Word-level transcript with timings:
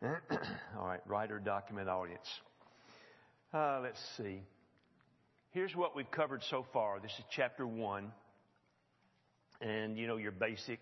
All 0.78 0.86
right, 0.86 1.00
writer, 1.06 1.38
document, 1.38 1.86
audience. 1.86 2.26
Uh, 3.52 3.80
let's 3.82 4.00
see. 4.16 4.40
Here's 5.50 5.76
what 5.76 5.94
we've 5.94 6.10
covered 6.10 6.42
so 6.48 6.64
far. 6.72 7.00
This 7.00 7.10
is 7.18 7.24
chapter 7.36 7.66
one. 7.66 8.10
And, 9.60 9.98
you 9.98 10.06
know, 10.06 10.16
your 10.16 10.32
basic, 10.32 10.80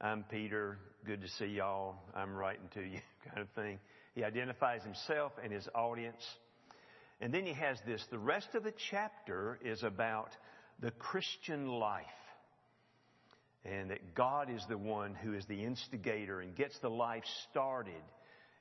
I'm 0.00 0.24
Peter, 0.30 0.78
good 1.04 1.22
to 1.22 1.28
see 1.28 1.46
y'all, 1.46 1.96
I'm 2.14 2.36
writing 2.36 2.68
to 2.74 2.82
you 2.82 3.00
kind 3.28 3.40
of 3.40 3.48
thing. 3.56 3.80
He 4.14 4.22
identifies 4.22 4.84
himself 4.84 5.32
and 5.42 5.52
his 5.52 5.68
audience. 5.74 6.22
And 7.20 7.34
then 7.34 7.46
he 7.46 7.54
has 7.54 7.78
this. 7.84 8.04
The 8.12 8.18
rest 8.18 8.54
of 8.54 8.62
the 8.62 8.74
chapter 8.92 9.58
is 9.64 9.82
about 9.82 10.30
the 10.78 10.92
Christian 10.92 11.66
life. 11.66 12.04
And 13.64 13.90
that 13.90 14.14
God 14.14 14.50
is 14.50 14.62
the 14.68 14.78
one 14.78 15.16
who 15.16 15.34
is 15.34 15.44
the 15.46 15.64
instigator 15.64 16.40
and 16.40 16.54
gets 16.54 16.78
the 16.78 16.90
life 16.90 17.24
started. 17.50 17.94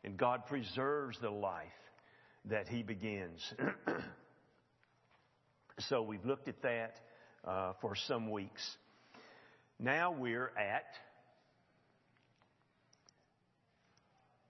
And 0.06 0.18
God 0.18 0.46
preserves 0.46 1.18
the 1.20 1.32
life 1.32 1.66
that 2.45 2.68
he 2.68 2.84
begins. 2.84 3.41
so 5.80 6.04
we've 6.04 6.23
looked 6.23 6.48
at 6.48 6.62
that 6.62 6.94
uh, 7.44 7.73
for 7.81 7.95
some 7.95 8.30
weeks. 8.30 8.62
Now 9.80 10.12
we're 10.12 10.52
at 10.59 10.86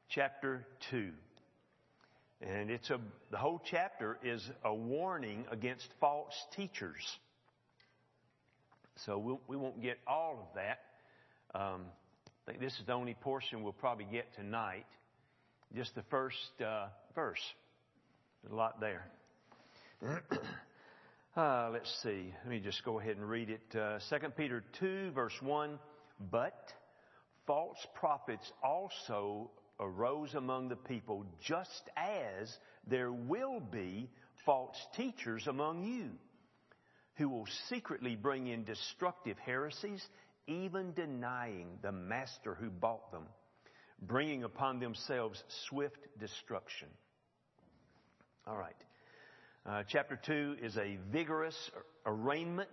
chapter 0.09 0.67
2. 0.91 1.11
And 2.41 2.69
it's 2.69 2.89
a, 2.89 2.99
the 3.31 3.37
whole 3.37 3.61
chapter 3.71 4.17
is 4.21 4.45
a 4.65 4.75
warning 4.75 5.45
against 5.49 5.87
false 6.01 6.33
teachers. 6.57 7.01
So 9.05 9.17
we'll, 9.17 9.41
we 9.47 9.55
will 9.55 9.71
not 9.71 9.81
get 9.81 9.99
all 10.05 10.49
of 10.49 10.55
that. 10.55 10.79
Um, 11.57 11.83
I 12.45 12.51
think 12.51 12.61
this 12.61 12.73
is 12.73 12.85
the 12.85 12.93
only 12.93 13.13
portion 13.13 13.63
we'll 13.63 13.71
probably 13.71 14.05
get 14.11 14.35
tonight. 14.35 14.85
Just 15.75 15.93
the 15.93 16.03
first 16.03 16.61
uh, 16.65 16.85
verse. 17.15 17.41
There's 18.41 18.53
a 18.53 18.55
lot 18.55 18.79
there. 18.79 19.05
uh, 21.35 21.69
let's 21.73 21.93
see. 22.01 22.33
Let 22.43 22.49
me 22.49 22.61
just 22.61 22.85
go 22.85 22.97
ahead 22.97 23.17
and 23.17 23.27
read 23.27 23.49
it. 23.49 23.75
Uh, 23.77 23.99
2 24.09 24.29
Peter 24.37 24.63
2, 24.79 25.11
verse 25.11 25.33
1. 25.41 25.77
But 26.31 26.57
false 27.45 27.85
prophets 27.93 28.49
also 28.63 29.51
arose 29.77 30.33
among 30.33 30.69
the 30.69 30.77
people, 30.77 31.25
just 31.41 31.89
as 31.97 32.57
there 32.87 33.11
will 33.11 33.59
be 33.59 34.09
false 34.45 34.77
teachers 34.95 35.45
among 35.45 35.83
you, 35.83 36.11
who 37.15 37.27
will 37.27 37.47
secretly 37.67 38.15
bring 38.15 38.47
in 38.47 38.63
destructive 38.63 39.37
heresies, 39.39 40.07
even 40.47 40.93
denying 40.93 41.67
the 41.81 41.91
master 41.91 42.55
who 42.55 42.69
bought 42.69 43.11
them, 43.11 43.25
bringing 44.01 44.43
upon 44.43 44.79
themselves 44.79 45.41
swift 45.67 46.07
destruction. 46.19 46.87
All 48.47 48.57
right. 48.57 48.75
Uh, 49.65 49.83
chapter 49.87 50.19
2 50.23 50.57
is 50.61 50.77
a 50.77 50.97
vigorous 51.11 51.57
arraignment 52.05 52.69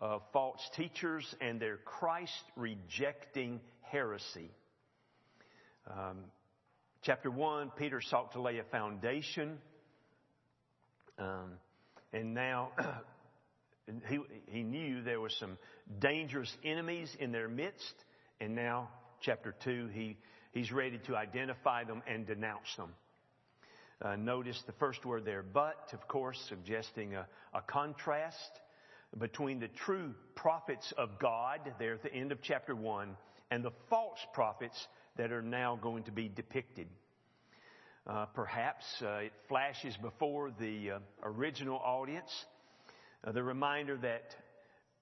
of 0.00 0.22
false 0.32 0.60
teachers 0.74 1.34
and 1.40 1.60
their 1.60 1.76
Christ 1.76 2.32
rejecting 2.56 3.60
heresy. 3.82 4.50
Um, 5.90 6.24
chapter 7.02 7.30
1, 7.30 7.72
Peter 7.76 8.00
sought 8.00 8.32
to 8.32 8.40
lay 8.40 8.58
a 8.58 8.64
foundation. 8.64 9.58
Um, 11.18 11.52
and 12.12 12.32
now 12.32 12.70
he, 14.08 14.18
he 14.46 14.62
knew 14.62 15.02
there 15.02 15.20
were 15.20 15.30
some 15.30 15.58
dangerous 15.98 16.54
enemies 16.64 17.14
in 17.18 17.32
their 17.32 17.48
midst. 17.48 17.94
And 18.40 18.54
now, 18.54 18.88
chapter 19.20 19.54
2, 19.64 19.88
he, 19.92 20.16
he's 20.52 20.72
ready 20.72 20.98
to 21.06 21.16
identify 21.16 21.84
them 21.84 22.02
and 22.06 22.26
denounce 22.26 22.74
them. 22.76 22.90
Uh, 24.00 24.16
notice 24.16 24.62
the 24.66 24.72
first 24.72 25.04
word 25.04 25.24
there, 25.24 25.42
but, 25.42 25.90
of 25.92 26.06
course, 26.06 26.38
suggesting 26.48 27.14
a, 27.14 27.26
a 27.52 27.60
contrast 27.62 28.60
between 29.18 29.58
the 29.58 29.68
true 29.68 30.14
prophets 30.34 30.92
of 30.96 31.18
God, 31.18 31.60
there 31.78 31.94
at 31.94 32.02
the 32.02 32.12
end 32.12 32.30
of 32.30 32.40
chapter 32.42 32.74
1, 32.74 33.16
and 33.50 33.64
the 33.64 33.72
false 33.90 34.18
prophets 34.34 34.86
that 35.16 35.32
are 35.32 35.42
now 35.42 35.76
going 35.76 36.04
to 36.04 36.12
be 36.12 36.28
depicted. 36.28 36.86
Uh, 38.06 38.26
perhaps 38.26 38.84
uh, 39.02 39.16
it 39.16 39.32
flashes 39.48 39.96
before 40.00 40.50
the 40.58 40.92
uh, 40.92 40.98
original 41.22 41.78
audience 41.78 42.30
uh, 43.24 43.32
the 43.32 43.42
reminder 43.42 43.96
that 43.96 44.34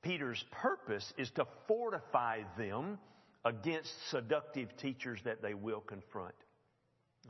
Peter's 0.02 0.42
purpose 0.50 1.12
is 1.18 1.30
to 1.32 1.46
fortify 1.68 2.40
them 2.56 2.98
against 3.46 3.90
seductive 4.10 4.68
teachers 4.78 5.20
that 5.24 5.40
they 5.40 5.54
will 5.54 5.80
confront. 5.80 6.34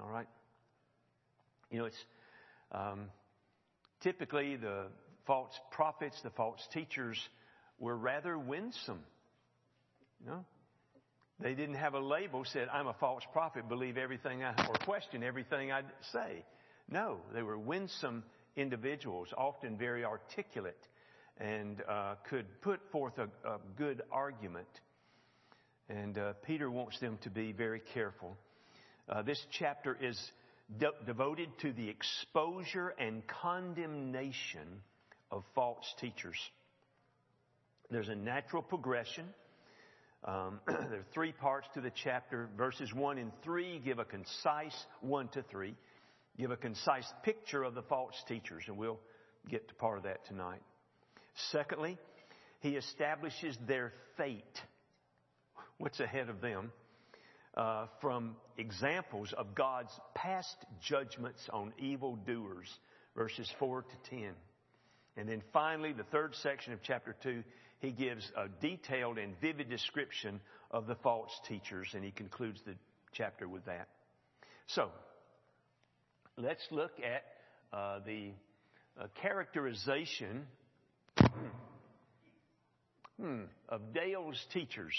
All 0.01 0.09
right? 0.09 0.27
You 1.71 1.81
know, 1.81 1.85
it's 1.85 2.05
um, 2.73 3.11
typically 4.01 4.57
the 4.57 4.87
false 5.27 5.53
prophets, 5.71 6.17
the 6.23 6.31
false 6.31 6.61
teachers 6.73 7.19
were 7.79 7.97
rather 7.97 8.39
winsome. 8.39 9.01
You 10.25 10.31
know? 10.31 10.45
They 11.39 11.55
didn't 11.55 11.75
have 11.75 11.93
a 11.93 12.01
label 12.01 12.47
said, 12.47 12.69
I'm 12.73 12.87
a 12.87 12.95
false 12.95 13.23
prophet, 13.35 13.69
believe 13.69 13.99
everything 13.99 14.43
I, 14.43 14.55
or 14.69 14.75
question 14.85 15.23
everything 15.23 15.71
I 15.71 15.83
say. 16.13 16.45
No, 16.91 17.19
they 17.35 17.43
were 17.43 17.59
winsome 17.59 18.25
individuals, 18.57 19.29
often 19.37 19.77
very 19.77 20.03
articulate, 20.03 20.83
and 21.37 21.83
uh, 21.87 22.15
could 22.31 22.47
put 22.63 22.81
forth 22.91 23.19
a, 23.19 23.29
a 23.47 23.59
good 23.77 24.01
argument. 24.11 24.69
And 25.89 26.19
uh, 26.19 26.33
Peter 26.45 26.71
wants 26.71 26.99
them 27.01 27.19
to 27.23 27.31
be 27.31 27.53
very 27.53 27.81
careful. 27.95 28.37
Uh, 29.09 29.23
this 29.23 29.41
chapter 29.59 29.97
is 30.01 30.21
de- 30.79 30.91
devoted 31.07 31.49
to 31.61 31.73
the 31.73 31.89
exposure 31.89 32.95
and 32.99 33.23
condemnation 33.27 34.83
of 35.31 35.45
false 35.55 35.87
teachers. 36.01 36.39
There's 37.91 38.09
a 38.09 38.17
natural 38.17 38.63
progression 38.63 39.27
um, 40.27 40.61
there 40.67 41.01
are 41.01 41.07
three 41.15 41.33
parts 41.33 41.69
to 41.75 41.81
the 41.81 41.93
chapter. 42.03 42.49
Verses 42.57 42.93
1 42.93 43.19
and 43.19 43.33
3 43.45 43.81
give 43.85 43.99
a 43.99 44.05
concise, 44.05 44.77
1 45.01 45.29
to 45.29 45.43
3, 45.51 45.75
give 46.39 46.51
a 46.51 46.57
concise 46.57 47.11
picture 47.23 47.63
of 47.63 47.75
the 47.75 47.83
false 47.83 48.15
teachers, 48.27 48.65
and 48.67 48.77
we'll 48.77 48.99
get 49.49 49.69
to 49.69 49.75
part 49.75 49.99
of 49.99 50.05
that 50.05 50.27
tonight. 50.27 50.63
Secondly, 51.53 51.97
he 52.61 52.71
establishes 52.71 53.57
their 53.69 53.93
fate. 54.17 54.43
What's 55.79 56.01
ahead 56.01 56.29
of 56.29 56.41
them? 56.41 56.73
Uh, 57.55 57.87
from 58.01 58.37
examples 58.59 59.33
of 59.37 59.55
God's 59.55 59.93
past 60.15 60.57
judgments 60.83 61.41
on 61.53 61.73
evildoers, 61.79 62.69
verses 63.15 63.51
4 63.59 63.83
to 63.83 64.11
10. 64.11 64.31
And 65.17 65.29
then 65.29 65.43
finally, 65.53 65.93
the 65.93 66.05
third 66.05 66.35
section 66.43 66.75
of 66.75 66.81
chapter 66.83 67.17
2, 67.23 67.43
he 67.79 67.93
gives 67.93 68.31
a 68.37 68.49
detailed 68.61 69.17
and 69.19 69.35
vivid 69.41 69.71
description 69.71 70.41
of 70.71 70.87
the 70.87 70.97
false 70.97 71.31
teachers, 71.49 71.89
and 71.95 72.05
he 72.05 72.11
concludes 72.11 72.61
the 72.67 72.75
chapter 73.13 73.49
with 73.49 73.65
that. 73.65 73.89
So, 74.69 74.91
let's 76.37 76.67
look 76.71 76.93
at 77.01 77.25
uh, 77.77 78.01
the 78.05 78.33
uh, 79.01 79.07
characterization 79.23 80.47
hmm, 83.21 83.43
of 83.69 83.95
Dale's 83.95 84.45
teachers. 84.53 84.95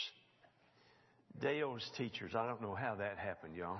Dale's 1.42 1.88
teachers. 1.98 2.34
I 2.36 2.48
don't 2.48 2.62
know 2.62 2.74
how 2.74 2.96
that 2.96 3.18
happened, 3.18 3.56
y'all. 3.56 3.80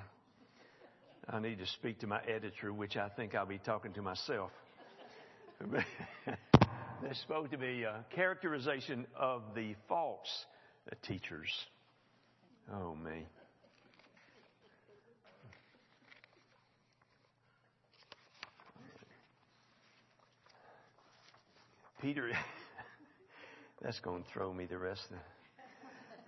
I 1.28 1.40
need 1.40 1.58
to 1.58 1.66
speak 1.66 1.98
to 2.00 2.06
my 2.06 2.20
editor, 2.22 2.72
which 2.72 2.96
I 2.96 3.08
think 3.08 3.34
I'll 3.34 3.46
be 3.46 3.58
talking 3.58 3.92
to 3.94 4.02
myself. 4.02 4.50
There's 7.02 7.18
supposed 7.18 7.50
to 7.50 7.58
be 7.58 7.82
a 7.82 7.90
uh, 7.90 7.96
characterization 8.14 9.06
of 9.16 9.42
the 9.54 9.74
false 9.88 10.46
teachers. 11.02 11.50
Oh, 12.72 12.94
me. 12.94 13.26
Peter, 22.00 22.30
that's 23.82 23.98
going 24.00 24.22
to 24.22 24.28
throw 24.30 24.52
me 24.52 24.66
the 24.66 24.78
rest 24.78 25.02
of 25.06 25.10
the. 25.10 25.37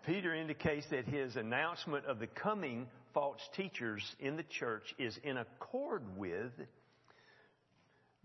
Peter 0.06 0.35
indicates 0.35 0.87
that 0.91 1.05
his 1.05 1.37
announcement 1.37 2.06
of 2.06 2.19
the 2.19 2.26
coming 2.26 2.87
false 3.12 3.41
teachers 3.55 4.02
in 4.19 4.37
the 4.37 4.44
church 4.44 4.94
is 4.99 5.19
in 5.23 5.37
accord 5.37 6.02
with 6.17 6.52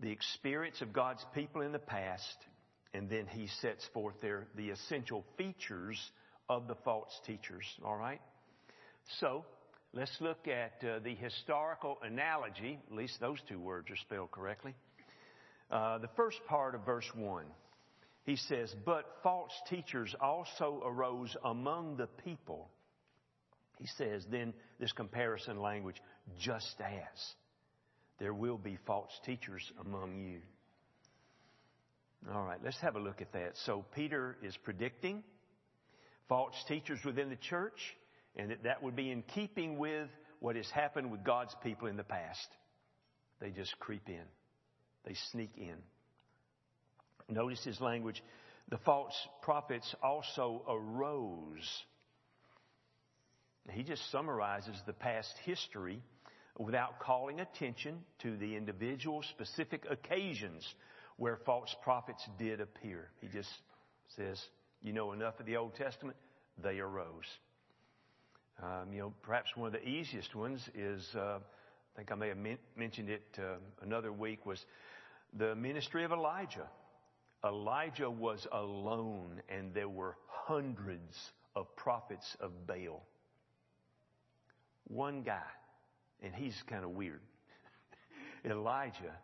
the 0.00 0.10
experience 0.10 0.80
of 0.80 0.92
God's 0.92 1.24
people 1.34 1.60
in 1.62 1.72
the 1.72 1.78
past, 1.78 2.36
and 2.94 3.10
then 3.10 3.26
he 3.26 3.48
sets 3.60 3.86
forth 3.92 4.14
there 4.22 4.46
the 4.56 4.70
essential 4.70 5.24
features 5.36 5.98
of 6.48 6.68
the 6.68 6.76
false 6.76 7.12
teachers. 7.26 7.64
All 7.84 7.96
right? 7.96 8.20
So, 9.20 9.44
let's 9.92 10.16
look 10.20 10.48
at 10.48 10.86
uh, 10.86 11.00
the 11.00 11.14
historical 11.14 11.98
analogy. 12.02 12.78
At 12.90 12.96
least 12.96 13.20
those 13.20 13.38
two 13.48 13.58
words 13.58 13.90
are 13.90 13.96
spelled 13.96 14.30
correctly. 14.30 14.74
Uh, 15.70 15.98
the 15.98 16.10
first 16.16 16.38
part 16.46 16.74
of 16.74 16.84
verse 16.84 17.10
1. 17.14 17.44
He 18.26 18.36
says, 18.36 18.74
But 18.84 19.06
false 19.22 19.52
teachers 19.70 20.14
also 20.20 20.82
arose 20.84 21.34
among 21.44 21.96
the 21.96 22.08
people. 22.24 22.68
He 23.78 23.86
says, 23.98 24.24
then 24.30 24.52
this 24.80 24.92
comparison 24.92 25.60
language, 25.60 25.96
just 26.40 26.74
as 26.80 27.34
there 28.18 28.34
will 28.34 28.58
be 28.58 28.78
false 28.86 29.12
teachers 29.24 29.62
among 29.80 30.18
you. 30.18 30.40
All 32.34 32.42
right, 32.42 32.58
let's 32.64 32.80
have 32.80 32.96
a 32.96 33.00
look 33.00 33.20
at 33.20 33.32
that. 33.32 33.52
So 33.64 33.84
Peter 33.94 34.36
is 34.42 34.56
predicting 34.64 35.22
false 36.28 36.54
teachers 36.66 36.98
within 37.04 37.28
the 37.28 37.36
church, 37.36 37.78
and 38.34 38.50
that 38.50 38.64
that 38.64 38.82
would 38.82 38.96
be 38.96 39.12
in 39.12 39.22
keeping 39.34 39.78
with 39.78 40.08
what 40.40 40.56
has 40.56 40.68
happened 40.70 41.12
with 41.12 41.22
God's 41.22 41.54
people 41.62 41.86
in 41.86 41.96
the 41.96 42.02
past. 42.02 42.48
They 43.40 43.50
just 43.50 43.78
creep 43.78 44.08
in. 44.08 44.24
They 45.04 45.14
sneak 45.30 45.50
in. 45.56 45.76
Notice 47.28 47.64
his 47.64 47.80
language. 47.80 48.22
The 48.68 48.78
false 48.78 49.14
prophets 49.42 49.94
also 50.02 50.62
arose. 50.68 51.84
He 53.70 53.82
just 53.82 54.10
summarizes 54.10 54.76
the 54.86 54.92
past 54.92 55.32
history 55.44 56.02
without 56.58 57.00
calling 57.00 57.40
attention 57.40 57.98
to 58.22 58.36
the 58.36 58.56
individual 58.56 59.22
specific 59.22 59.84
occasions 59.90 60.64
where 61.16 61.38
false 61.44 61.74
prophets 61.82 62.22
did 62.38 62.60
appear. 62.60 63.10
He 63.20 63.28
just 63.28 63.50
says, 64.16 64.40
you 64.82 64.92
know 64.92 65.12
enough 65.12 65.38
of 65.40 65.46
the 65.46 65.56
Old 65.56 65.74
Testament, 65.74 66.16
they 66.62 66.78
arose. 66.78 67.24
Um, 68.62 68.92
you 68.92 69.00
know, 69.00 69.12
perhaps 69.22 69.50
one 69.54 69.66
of 69.66 69.72
the 69.72 69.86
easiest 69.86 70.34
ones 70.34 70.66
is, 70.74 71.06
uh, 71.14 71.38
I 71.38 71.96
think 71.96 72.10
I 72.12 72.14
may 72.14 72.28
have 72.28 72.38
men- 72.38 72.58
mentioned 72.76 73.10
it 73.10 73.24
uh, 73.38 73.56
another 73.82 74.12
week, 74.12 74.46
was 74.46 74.64
the 75.36 75.54
ministry 75.54 76.04
of 76.04 76.12
Elijah. 76.12 76.68
Elijah 77.46 78.10
was 78.10 78.46
alone, 78.52 79.40
and 79.48 79.72
there 79.72 79.88
were 79.88 80.16
hundreds 80.26 81.16
of 81.54 81.74
prophets 81.76 82.36
of 82.40 82.66
Baal. 82.66 83.02
One 84.88 85.22
guy, 85.22 85.42
and 86.22 86.34
he's 86.34 86.56
kind 86.68 86.84
of 86.84 86.90
weird. 86.90 87.20
Elijah, 88.44 89.16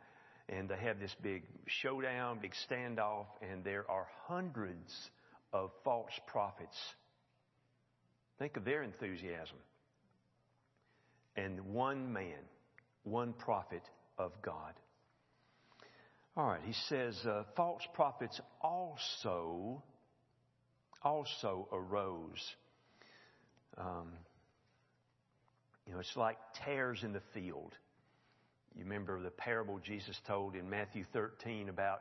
and 0.48 0.68
they 0.68 0.76
have 0.76 1.00
this 1.00 1.14
big 1.22 1.42
showdown, 1.66 2.38
big 2.40 2.52
standoff, 2.68 3.26
and 3.40 3.64
there 3.64 3.90
are 3.90 4.06
hundreds 4.26 4.92
of 5.52 5.70
false 5.84 6.12
prophets. 6.26 6.76
Think 8.38 8.56
of 8.56 8.64
their 8.64 8.82
enthusiasm. 8.82 9.58
And 11.36 11.60
one 11.66 12.12
man, 12.12 12.42
one 13.04 13.32
prophet 13.32 13.82
of 14.18 14.32
God. 14.42 14.74
All 16.34 16.46
right, 16.46 16.60
he 16.64 16.72
says 16.88 17.14
uh, 17.26 17.42
false 17.56 17.82
prophets 17.92 18.40
also 18.62 19.82
also 21.02 21.68
arose. 21.72 22.54
Um, 23.76 24.12
you 25.86 25.92
know, 25.92 25.98
it's 25.98 26.16
like 26.16 26.38
tares 26.64 27.02
in 27.02 27.12
the 27.12 27.22
field. 27.34 27.74
You 28.74 28.84
remember 28.84 29.20
the 29.20 29.30
parable 29.30 29.78
Jesus 29.78 30.18
told 30.26 30.54
in 30.54 30.70
Matthew 30.70 31.04
13 31.12 31.68
about 31.68 32.00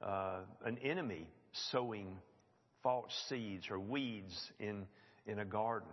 uh, 0.00 0.40
an 0.64 0.78
enemy 0.78 1.26
sowing 1.72 2.18
false 2.82 3.12
seeds 3.28 3.66
or 3.70 3.80
weeds 3.80 4.52
in, 4.60 4.86
in 5.26 5.40
a 5.40 5.44
garden, 5.44 5.88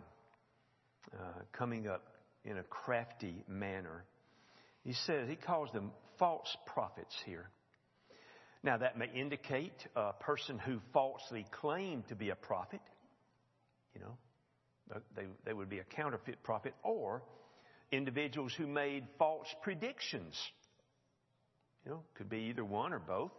uh, 1.14 1.42
coming 1.52 1.88
up 1.88 2.04
in 2.46 2.58
a 2.58 2.64
crafty 2.64 3.44
manner. 3.48 4.04
He 4.84 4.94
says, 4.94 5.28
he 5.30 5.36
calls 5.36 5.72
them 5.72 5.92
false 6.20 6.56
prophets 6.68 7.16
here. 7.26 7.50
Now, 8.64 8.78
that 8.78 8.98
may 8.98 9.10
indicate 9.14 9.74
a 9.96 10.14
person 10.14 10.60
who 10.60 10.80
falsely 10.94 11.46
claimed 11.52 12.08
to 12.10 12.16
be 12.16 12.30
a 12.30 12.36
prophet. 12.36 12.82
You 13.96 14.02
know, 14.02 14.18
they, 15.16 15.24
they 15.46 15.54
would 15.54 15.70
be 15.70 15.80
a 15.80 15.84
counterfeit 15.84 16.44
prophet, 16.44 16.74
or 16.84 17.24
individuals 17.92 18.54
who 18.58 18.68
made 18.68 19.06
false 19.18 19.48
predictions. 19.64 20.36
You 21.86 21.92
know, 21.92 22.04
could 22.16 22.30
be 22.30 22.50
either 22.50 22.64
one 22.64 22.94
or 22.94 23.00
both. 23.00 23.32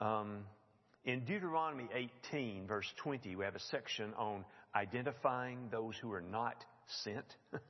Um, 0.00 0.44
in 1.04 1.24
Deuteronomy 1.24 1.88
18, 2.30 2.66
verse 2.66 2.86
20, 3.02 3.36
we 3.36 3.44
have 3.44 3.54
a 3.54 3.60
section 3.70 4.12
on 4.18 4.44
identifying 4.74 5.68
those 5.70 5.94
who 6.00 6.12
are 6.12 6.20
not 6.20 6.62
sent. 7.04 7.24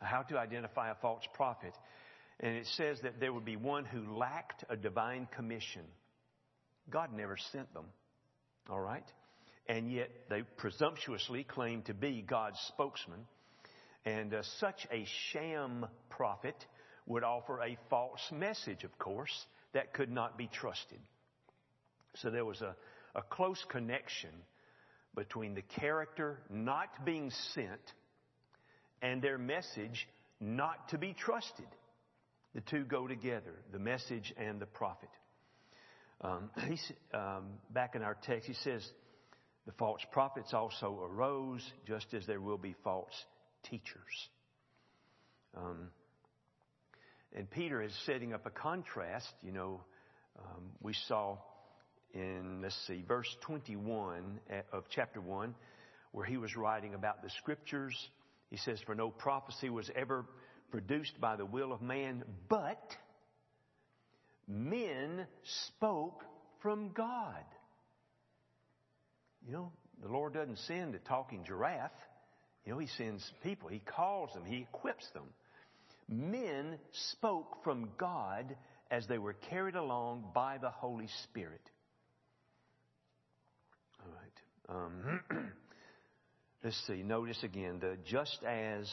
How 0.00 0.22
to 0.22 0.38
identify 0.38 0.90
a 0.90 0.94
false 0.94 1.24
prophet. 1.34 1.74
And 2.40 2.56
it 2.56 2.66
says 2.76 2.98
that 3.02 3.20
there 3.20 3.32
would 3.32 3.44
be 3.44 3.56
one 3.56 3.84
who 3.84 4.16
lacked 4.16 4.64
a 4.70 4.76
divine 4.76 5.28
commission. 5.36 5.82
God 6.88 7.10
never 7.14 7.36
sent 7.52 7.72
them. 7.74 7.84
All 8.68 8.80
right? 8.80 9.04
And 9.68 9.92
yet 9.92 10.10
they 10.30 10.42
presumptuously 10.56 11.44
claim 11.44 11.82
to 11.82 11.94
be 11.94 12.24
God's 12.26 12.58
spokesman. 12.68 13.20
And 14.06 14.32
uh, 14.32 14.42
such 14.58 14.86
a 14.90 15.06
sham 15.32 15.86
prophet 16.08 16.56
would 17.06 17.24
offer 17.24 17.60
a 17.60 17.76
false 17.90 18.20
message, 18.32 18.84
of 18.84 18.98
course, 18.98 19.46
that 19.74 19.92
could 19.92 20.10
not 20.10 20.38
be 20.38 20.48
trusted. 20.48 20.98
So 22.16 22.30
there 22.30 22.44
was 22.44 22.62
a, 22.62 22.74
a 23.14 23.22
close 23.22 23.62
connection 23.68 24.30
between 25.14 25.54
the 25.54 25.62
character 25.62 26.38
not 26.48 27.04
being 27.04 27.30
sent 27.52 27.80
and 29.02 29.20
their 29.20 29.38
message 29.38 30.08
not 30.40 30.88
to 30.88 30.98
be 30.98 31.12
trusted. 31.12 31.66
The 32.54 32.60
two 32.62 32.84
go 32.84 33.06
together, 33.06 33.54
the 33.72 33.78
message 33.78 34.32
and 34.36 34.60
the 34.60 34.66
prophet. 34.66 35.08
Um, 36.20 36.50
um, 37.14 37.44
back 37.70 37.94
in 37.94 38.02
our 38.02 38.16
text, 38.24 38.46
he 38.46 38.54
says, 38.54 38.86
the 39.66 39.72
false 39.72 40.00
prophets 40.10 40.52
also 40.52 40.98
arose, 41.02 41.62
just 41.86 42.12
as 42.12 42.26
there 42.26 42.40
will 42.40 42.58
be 42.58 42.74
false 42.82 43.12
teachers. 43.68 44.28
Um, 45.56 45.88
and 47.36 47.48
Peter 47.48 47.80
is 47.82 47.92
setting 48.06 48.32
up 48.32 48.46
a 48.46 48.50
contrast. 48.50 49.32
You 49.42 49.52
know, 49.52 49.80
um, 50.38 50.70
we 50.80 50.94
saw 51.06 51.38
in, 52.12 52.62
let's 52.62 52.76
see, 52.86 53.04
verse 53.06 53.28
21 53.42 54.40
of 54.72 54.84
chapter 54.90 55.20
1, 55.20 55.54
where 56.12 56.26
he 56.26 56.36
was 56.36 56.56
writing 56.56 56.94
about 56.94 57.22
the 57.22 57.30
scriptures. 57.38 57.94
He 58.50 58.56
says, 58.56 58.80
For 58.86 58.94
no 58.94 59.10
prophecy 59.10 59.70
was 59.70 59.88
ever 59.94 60.24
produced 60.70 61.20
by 61.20 61.36
the 61.36 61.46
will 61.46 61.72
of 61.72 61.82
man, 61.82 62.24
but 62.48 62.82
men 64.46 65.26
spoke 65.66 66.24
from 66.62 66.90
God. 66.90 67.44
You 69.46 69.52
know, 69.52 69.72
the 70.02 70.08
Lord 70.08 70.34
doesn't 70.34 70.58
send 70.58 70.94
a 70.94 70.98
talking 70.98 71.44
giraffe. 71.44 71.90
You 72.64 72.72
know, 72.72 72.78
He 72.78 72.88
sends 72.98 73.28
people. 73.42 73.68
He 73.68 73.80
calls 73.80 74.32
them. 74.32 74.44
He 74.44 74.58
equips 74.58 75.06
them. 75.14 75.24
Men 76.08 76.78
spoke 77.14 77.62
from 77.64 77.90
God 77.96 78.56
as 78.90 79.06
they 79.06 79.18
were 79.18 79.34
carried 79.34 79.76
along 79.76 80.24
by 80.34 80.58
the 80.58 80.70
Holy 80.70 81.08
Spirit. 81.24 81.62
All 84.04 84.12
right. 84.12 84.82
Um, 84.84 85.20
let's 86.64 86.82
see. 86.86 87.02
Notice 87.02 87.42
again 87.42 87.78
the 87.80 87.96
just 88.04 88.42
as 88.44 88.90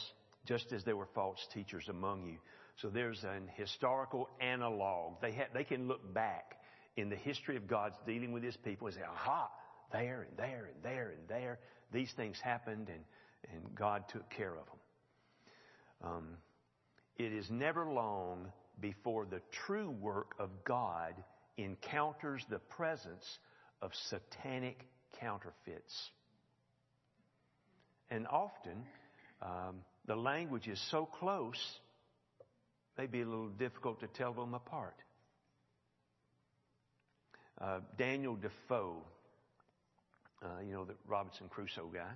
just 0.48 0.72
as 0.72 0.84
there 0.84 0.96
were 0.96 1.10
false 1.14 1.40
teachers 1.54 1.86
among 1.90 2.26
you. 2.26 2.38
So 2.82 2.90
there's 2.90 3.24
an 3.24 3.50
historical 3.56 4.30
analog. 4.40 5.22
They 5.22 5.32
ha- 5.32 5.50
they 5.54 5.64
can 5.64 5.88
look 5.88 6.14
back 6.14 6.56
in 6.96 7.10
the 7.10 7.16
history 7.16 7.58
of 7.58 7.68
God's 7.68 7.96
dealing 8.06 8.32
with 8.32 8.44
His 8.44 8.58
people 8.58 8.88
and 8.88 8.96
say, 8.96 9.04
"Aha, 9.04 9.50
there 9.92 10.22
and 10.22 10.38
there 10.38 10.70
and 10.74 10.84
there 10.84 11.10
and 11.10 11.28
there, 11.28 11.60
these 11.92 12.12
things 12.14 12.40
happened, 12.40 12.90
and 12.90 13.04
and 13.52 13.76
God 13.76 14.04
took 14.10 14.30
care 14.30 14.56
of 14.56 14.66
them." 14.66 16.12
Um, 16.12 16.38
it 17.18 17.34
is 17.34 17.50
never 17.50 17.86
long 17.92 18.52
before 18.80 19.26
the 19.26 19.42
true 19.66 19.90
work 19.90 20.36
of 20.40 20.50
God 20.64 21.16
encounters 21.58 22.46
the 22.50 22.60
presence 22.60 23.40
of 23.82 23.92
satanic 24.10 24.86
counterfeits. 25.20 26.12
And 28.10 28.28
often, 28.28 28.86
um, 29.42 29.84
the 30.08 30.16
language 30.16 30.68
is 30.68 30.82
so 30.90 31.06
close, 31.06 31.60
may 32.98 33.08
be 33.08 33.22
a 33.22 33.26
little 33.26 33.50
difficult 33.50 34.00
to 34.00 34.08
tell 34.08 34.34
them 34.34 34.54
apart. 34.54 34.96
Uh, 37.60 37.80
Daniel 37.98 38.36
Defoe, 38.36 39.02
uh, 40.44 40.62
you 40.66 40.74
know, 40.74 40.86
the 40.86 40.96
Robinson 41.08 41.50
Crusoe 41.50 41.92
guy, 41.94 42.12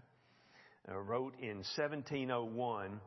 uh, 0.90 0.98
wrote 0.98 1.34
in 1.40 1.58
1701 1.76 3.00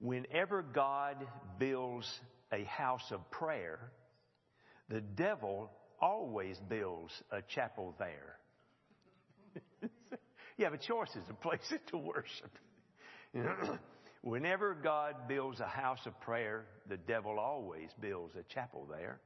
Whenever 0.00 0.62
God 0.62 1.16
builds 1.58 2.08
a 2.50 2.64
house 2.64 3.04
of 3.10 3.30
prayer, 3.30 3.78
the 4.88 5.02
devil 5.02 5.70
always 6.00 6.56
builds 6.70 7.12
a 7.30 7.42
chapel 7.54 7.94
there. 7.98 8.38
you 10.56 10.64
have 10.64 10.72
a 10.72 10.78
choice 10.78 11.10
as 11.16 11.28
a 11.28 11.34
place 11.34 11.60
to 11.90 11.98
worship. 11.98 12.50
Whenever 14.22 14.74
God 14.74 15.14
builds 15.28 15.60
a 15.60 15.66
house 15.66 16.00
of 16.04 16.18
prayer, 16.20 16.66
the 16.88 16.98
devil 16.98 17.38
always 17.38 17.88
builds 18.00 18.34
a 18.36 18.42
chapel 18.54 18.86
there. 18.90 19.18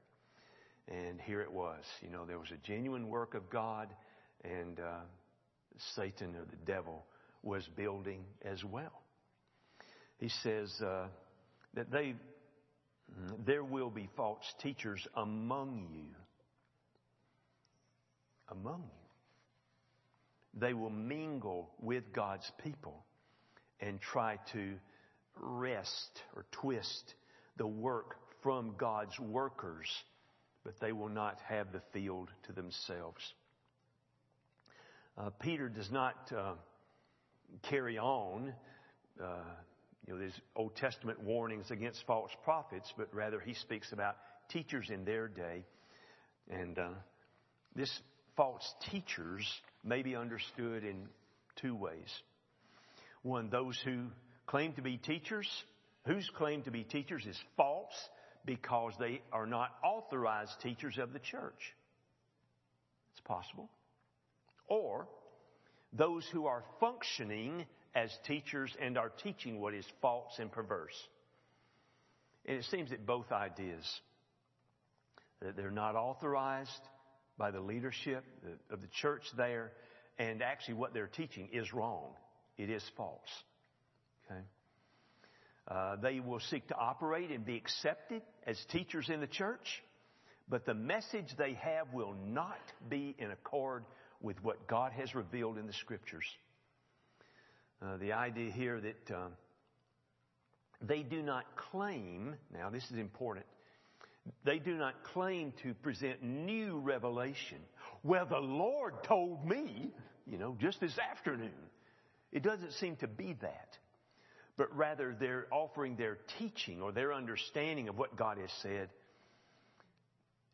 And 0.86 1.20
here 1.20 1.40
it 1.40 1.50
was. 1.50 1.82
You 2.00 2.10
know, 2.10 2.24
there 2.26 2.38
was 2.38 2.50
a 2.52 2.66
genuine 2.66 3.08
work 3.08 3.34
of 3.34 3.50
God, 3.50 3.88
and 4.44 4.78
uh, 4.78 5.00
Satan 5.96 6.36
or 6.36 6.44
the 6.44 6.64
devil 6.64 7.04
was 7.42 7.66
building 7.76 8.24
as 8.44 8.62
well. 8.62 9.02
He 10.18 10.28
says 10.42 10.72
uh, 10.80 11.06
that 11.74 11.90
they, 11.90 12.14
there 13.44 13.64
will 13.64 13.90
be 13.90 14.08
false 14.16 14.44
teachers 14.62 15.04
among 15.16 15.88
you. 15.92 16.14
Among 18.48 18.82
you. 18.84 20.60
They 20.60 20.72
will 20.72 20.90
mingle 20.90 21.70
with 21.80 22.12
God's 22.12 22.48
people 22.62 23.04
and 23.84 24.00
try 24.00 24.38
to 24.52 24.74
wrest 25.40 26.20
or 26.34 26.46
twist 26.52 27.14
the 27.56 27.66
work 27.66 28.16
from 28.42 28.74
God's 28.78 29.18
workers, 29.20 29.88
but 30.64 30.74
they 30.80 30.92
will 30.92 31.08
not 31.08 31.38
have 31.48 31.72
the 31.72 31.82
field 31.92 32.30
to 32.46 32.52
themselves. 32.52 33.20
Uh, 35.18 35.30
Peter 35.40 35.68
does 35.68 35.90
not 35.90 36.14
uh, 36.36 36.54
carry 37.68 37.98
on, 37.98 38.52
uh, 39.22 39.26
you 40.06 40.12
know, 40.12 40.18
there's 40.18 40.40
Old 40.56 40.74
Testament 40.76 41.22
warnings 41.22 41.70
against 41.70 42.04
false 42.06 42.30
prophets, 42.42 42.92
but 42.96 43.12
rather 43.14 43.38
he 43.38 43.54
speaks 43.54 43.92
about 43.92 44.16
teachers 44.48 44.90
in 44.90 45.04
their 45.04 45.28
day. 45.28 45.64
And 46.50 46.78
uh, 46.78 46.88
this 47.76 47.90
false 48.36 48.74
teachers 48.90 49.46
may 49.84 50.02
be 50.02 50.16
understood 50.16 50.84
in 50.84 51.08
two 51.60 51.74
ways. 51.74 52.08
One, 53.24 53.48
those 53.48 53.80
who 53.86 54.08
claim 54.46 54.74
to 54.74 54.82
be 54.82 54.98
teachers, 54.98 55.48
whose 56.06 56.30
claim 56.36 56.62
to 56.64 56.70
be 56.70 56.84
teachers 56.84 57.24
is 57.24 57.38
false 57.56 57.94
because 58.44 58.92
they 59.00 59.22
are 59.32 59.46
not 59.46 59.70
authorized 59.82 60.52
teachers 60.62 60.98
of 60.98 61.14
the 61.14 61.18
church. 61.18 61.74
It's 63.12 63.26
possible. 63.26 63.70
Or 64.68 65.08
those 65.94 66.26
who 66.32 66.44
are 66.44 66.64
functioning 66.80 67.64
as 67.94 68.10
teachers 68.26 68.70
and 68.78 68.98
are 68.98 69.10
teaching 69.22 69.58
what 69.58 69.72
is 69.72 69.86
false 70.02 70.38
and 70.38 70.52
perverse. 70.52 70.96
And 72.44 72.58
it 72.58 72.64
seems 72.64 72.90
that 72.90 73.06
both 73.06 73.32
ideas, 73.32 73.86
that 75.40 75.56
they're 75.56 75.70
not 75.70 75.96
authorized 75.96 76.70
by 77.38 77.52
the 77.52 77.60
leadership 77.60 78.22
of 78.70 78.82
the 78.82 78.88
church 79.00 79.22
there, 79.34 79.72
and 80.18 80.42
actually 80.42 80.74
what 80.74 80.92
they're 80.92 81.06
teaching 81.06 81.48
is 81.54 81.72
wrong. 81.72 82.12
It 82.58 82.70
is 82.70 82.82
false. 82.96 83.20
Okay? 84.26 84.40
Uh, 85.66 85.96
they 85.96 86.20
will 86.20 86.40
seek 86.40 86.68
to 86.68 86.76
operate 86.76 87.30
and 87.30 87.44
be 87.44 87.56
accepted 87.56 88.22
as 88.46 88.58
teachers 88.70 89.08
in 89.08 89.20
the 89.20 89.26
church, 89.26 89.82
but 90.48 90.66
the 90.66 90.74
message 90.74 91.26
they 91.38 91.54
have 91.54 91.92
will 91.92 92.14
not 92.26 92.60
be 92.88 93.14
in 93.18 93.30
accord 93.30 93.84
with 94.20 94.42
what 94.42 94.66
God 94.66 94.92
has 94.92 95.14
revealed 95.14 95.58
in 95.58 95.66
the 95.66 95.72
scriptures. 95.72 96.24
Uh, 97.82 97.96
the 97.96 98.12
idea 98.12 98.50
here 98.50 98.80
that 98.80 99.14
uh, 99.14 99.26
they 100.80 101.02
do 101.02 101.22
not 101.22 101.44
claim, 101.70 102.34
now 102.52 102.70
this 102.70 102.84
is 102.90 102.98
important, 102.98 103.46
they 104.44 104.58
do 104.58 104.74
not 104.74 104.94
claim 105.12 105.52
to 105.62 105.74
present 105.74 106.22
new 106.22 106.78
revelation. 106.78 107.58
Well, 108.02 108.26
the 108.26 108.38
Lord 108.38 108.94
told 109.04 109.46
me, 109.46 109.90
you 110.26 110.38
know, 110.38 110.56
just 110.60 110.80
this 110.80 110.96
afternoon. 110.98 111.52
It 112.34 112.42
doesn't 112.42 112.72
seem 112.74 112.96
to 112.96 113.08
be 113.08 113.36
that. 113.40 113.78
But 114.58 114.76
rather, 114.76 115.16
they're 115.18 115.46
offering 115.50 115.96
their 115.96 116.18
teaching 116.38 116.82
or 116.82 116.92
their 116.92 117.14
understanding 117.14 117.88
of 117.88 117.96
what 117.96 118.16
God 118.16 118.36
has 118.36 118.50
said 118.62 118.90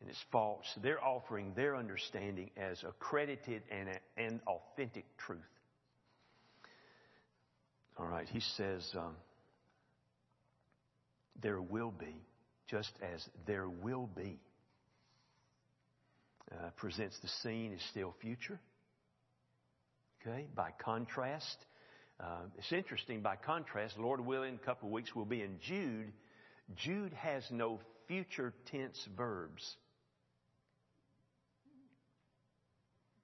and 0.01 0.09
it's 0.09 0.23
false. 0.31 0.65
They're 0.81 1.03
offering 1.03 1.53
their 1.55 1.75
understanding 1.75 2.49
as 2.57 2.83
accredited 2.83 3.61
and, 3.69 3.87
and 4.17 4.39
authentic 4.47 5.05
truth. 5.17 5.39
All 7.97 8.07
right, 8.07 8.27
he 8.27 8.39
says, 8.57 8.83
um, 8.97 9.15
there 11.41 11.61
will 11.61 11.91
be, 11.91 12.15
just 12.67 12.91
as 13.13 13.23
there 13.45 13.69
will 13.69 14.09
be, 14.15 14.39
uh, 16.51 16.69
presents 16.77 17.17
the 17.21 17.29
scene 17.43 17.71
as 17.73 17.79
still 17.91 18.15
future. 18.21 18.59
Okay, 20.21 20.47
by 20.55 20.71
contrast, 20.83 21.57
uh, 22.21 22.41
it's 22.57 22.71
interesting, 22.71 23.21
by 23.21 23.35
contrast, 23.35 23.97
Lord 23.97 24.19
willing, 24.19 24.55
a 24.55 24.65
couple 24.65 24.89
of 24.89 24.93
weeks 24.93 25.15
we'll 25.15 25.25
be 25.25 25.41
in 25.41 25.57
Jude. 25.59 26.11
Jude 26.75 27.13
has 27.13 27.43
no 27.49 27.79
future 28.07 28.53
tense 28.71 29.07
verbs. 29.17 29.75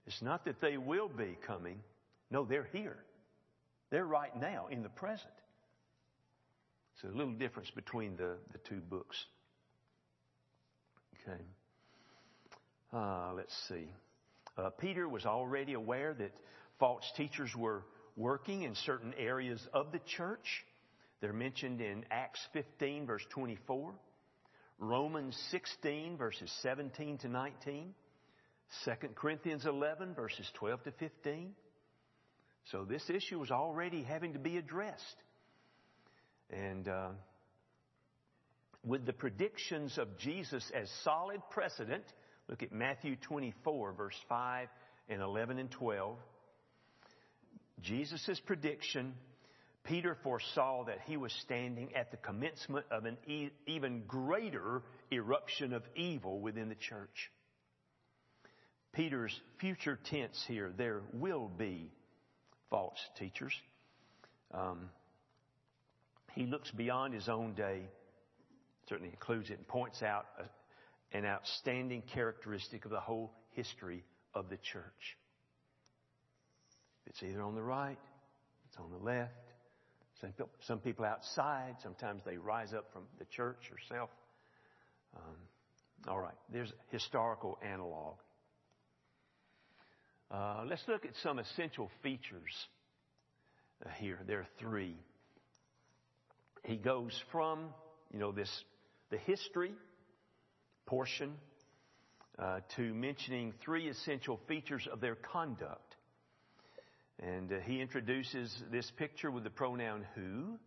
It's 0.08 0.22
not 0.22 0.46
that 0.46 0.62
they 0.62 0.78
will 0.78 1.10
be 1.10 1.38
coming. 1.46 1.80
No, 2.32 2.46
they're 2.46 2.70
here. 2.72 2.98
They're 3.92 4.06
right 4.06 4.36
now 4.36 4.68
in 4.72 4.82
the 4.82 4.90
present. 4.90 5.30
It's 6.96 7.04
a 7.04 7.16
little 7.16 7.34
difference 7.34 7.70
between 7.70 8.16
the, 8.18 8.38
the 8.52 8.58
two 8.68 8.80
books. 8.90 9.18
Okay. 11.22 11.42
Uh, 12.92 13.34
let's 13.36 13.56
see. 13.70 13.88
Uh, 14.58 14.70
Peter 14.72 15.08
was 15.08 15.26
already 15.26 15.74
aware 15.74 16.14
that 16.16 16.32
false 16.80 17.04
teachers 17.16 17.56
were 17.56 17.84
working 18.18 18.64
in 18.64 18.76
certain 18.86 19.14
areas 19.18 19.66
of 19.74 19.92
the 19.92 20.00
church. 20.18 20.66
They're 21.22 21.32
mentioned 21.32 21.80
in 21.80 22.04
Acts 22.12 22.40
15, 22.52 23.06
verse 23.06 23.24
24, 23.30 23.94
Romans 24.80 25.38
16, 25.52 26.18
verses 26.18 26.52
17 26.62 27.20
to 27.20 27.30
19. 27.30 27.94
2 28.86 28.92
Corinthians 29.16 29.66
11, 29.66 30.14
verses 30.14 30.50
12 30.56 30.84
to 30.84 30.92
15. 30.92 31.54
So 32.72 32.84
this 32.84 33.10
issue 33.10 33.40
was 33.40 33.52
already 33.52 34.04
having 34.04 34.34
to 34.34 34.40
be 34.40 34.58
addressed. 34.58 35.16
And 36.50 36.88
uh, 36.88 37.10
with 38.84 39.06
the 39.06 39.14
predictions 39.14 39.98
of 39.98 40.18
Jesus 40.18 40.70
as 40.76 40.90
solid 41.04 41.42
precedent, 41.50 42.04
look 42.50 42.62
at 42.62 42.72
Matthew 42.72 43.16
24, 43.16 43.94
verse 43.94 44.18
5 44.28 44.68
and 45.10 45.22
11 45.22 45.60
and 45.60 45.72
12. 45.72 46.18
Jesus' 47.82 48.40
prediction, 48.46 49.14
Peter 49.84 50.18
foresaw 50.24 50.86
that 50.86 51.00
he 51.06 51.18
was 51.18 51.32
standing 51.44 51.96
at 51.96 52.12
the 52.12 52.18
commencement 52.18 52.86
of 52.92 53.06
an 53.06 53.18
e- 53.28 53.50
even 53.66 54.04
greater 54.08 54.84
eruption 55.12 55.74
of 55.74 55.84
evil 55.96 56.40
within 56.40 56.70
the 56.70 56.76
church. 56.76 57.32
Peter's 58.94 59.40
future 59.60 60.00
tense 60.10 60.44
here, 60.48 60.74
there 60.76 61.02
will 61.14 61.48
be 61.48 61.92
false 62.70 63.00
teachers. 63.18 63.54
Um, 64.52 64.90
he 66.34 66.46
looks 66.46 66.70
beyond 66.72 67.14
his 67.14 67.30
own 67.30 67.54
day, 67.54 67.84
certainly 68.90 69.12
includes 69.12 69.50
it, 69.50 69.58
and 69.58 69.68
points 69.68 70.02
out 70.02 70.26
a, 70.40 71.18
an 71.18 71.26
outstanding 71.26 72.04
characteristic 72.14 72.86
of 72.86 72.92
the 72.92 73.00
whole 73.00 73.32
history 73.52 74.04
of 74.34 74.50
the 74.50 74.58
church. 74.58 75.18
It's 77.08 77.24
either 77.24 77.42
on 77.42 77.56
the 77.56 77.64
right, 77.64 77.98
it's 78.70 78.78
on 78.78 78.92
the 78.92 79.04
left. 79.04 79.32
Some, 80.22 80.34
some 80.62 80.80
people 80.80 81.06
outside, 81.06 81.76
sometimes 81.82 82.22
they 82.26 82.38
rise 82.38 82.74
up 82.74 82.92
from 82.92 83.04
the 83.20 83.26
church 83.26 83.70
herself. 83.70 84.10
Um, 85.16 85.36
all 86.08 86.20
right, 86.20 86.36
there's 86.52 86.72
historical 86.90 87.58
analog. 87.64 88.16
Uh, 90.30 90.64
let's 90.68 90.84
look 90.88 91.06
at 91.06 91.12
some 91.24 91.40
essential 91.40 91.90
features 92.04 92.68
uh, 93.86 93.90
here. 93.98 94.20
There 94.28 94.40
are 94.40 94.48
three. 94.60 94.96
He 96.64 96.76
goes 96.78 97.18
from, 97.32 97.70
you 98.12 98.20
know, 98.20 98.32
this, 98.32 98.50
the 99.10 99.18
history 99.20 99.72
portion 100.86 101.34
uh, 102.40 102.60
to 102.76 102.94
mentioning 102.94 103.54
three 103.64 103.88
essential 103.88 104.40
features 104.48 104.88
of 104.92 105.00
their 105.00 105.16
conduct. 105.16 105.96
And 107.22 107.52
uh, 107.52 107.56
he 107.66 107.82
introduces 107.82 108.56
this 108.72 108.90
picture 108.98 109.32
with 109.32 109.44
the 109.44 109.50
pronoun 109.50 110.06
who, 110.16 110.60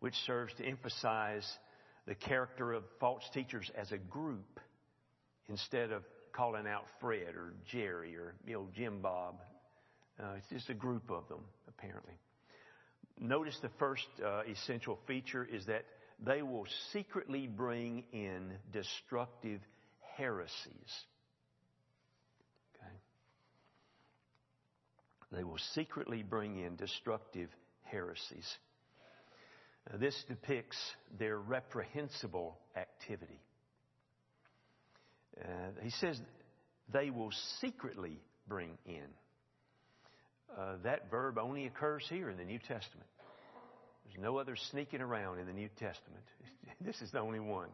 which 0.00 0.14
serves 0.26 0.52
to 0.54 0.64
emphasize 0.64 1.46
the 2.06 2.14
character 2.14 2.72
of 2.72 2.84
false 2.98 3.22
teachers 3.32 3.70
as 3.76 3.92
a 3.92 3.98
group 3.98 4.60
instead 5.48 5.92
of 5.92 6.02
calling 6.32 6.66
out 6.66 6.84
Fred 7.00 7.34
or 7.36 7.54
Jerry 7.70 8.16
or 8.16 8.34
you 8.46 8.54
know 8.54 8.68
Jim 8.74 9.00
Bob. 9.00 9.36
Uh, 10.20 10.34
it's 10.36 10.48
just 10.48 10.70
a 10.70 10.74
group 10.74 11.10
of 11.10 11.28
them, 11.28 11.44
apparently. 11.68 12.14
Notice 13.20 13.56
the 13.62 13.70
first 13.78 14.06
uh, 14.24 14.42
essential 14.50 14.98
feature 15.06 15.44
is 15.44 15.66
that 15.66 15.84
they 16.24 16.42
will 16.42 16.66
secretly 16.92 17.46
bring 17.46 18.04
in 18.12 18.52
destructive 18.72 19.60
heresies. 20.16 21.04
Okay? 22.74 22.92
They 25.32 25.44
will 25.44 25.58
secretly 25.74 26.22
bring 26.22 26.58
in 26.58 26.76
destructive 26.76 27.50
heresies. 27.84 28.48
This 29.94 30.22
depicts 30.28 30.76
their 31.18 31.38
reprehensible 31.38 32.58
activity. 32.76 33.40
Uh, 35.40 35.46
he 35.82 35.90
says 35.90 36.20
they 36.92 37.10
will 37.10 37.30
secretly 37.60 38.20
bring 38.48 38.76
in. 38.86 39.06
uh, 40.56 40.76
that 40.82 41.10
verb 41.10 41.38
only 41.38 41.66
occurs 41.66 42.04
here 42.08 42.30
in 42.30 42.36
the 42.36 42.44
New 42.44 42.58
Testament. 42.58 43.06
There's 44.04 44.22
no 44.22 44.38
other 44.38 44.56
sneaking 44.70 45.00
around 45.00 45.38
in 45.38 45.46
the 45.46 45.52
New 45.52 45.68
Testament. 45.78 46.24
this 46.80 47.00
is 47.02 47.10
the 47.12 47.20
only 47.20 47.40
one. 47.40 47.68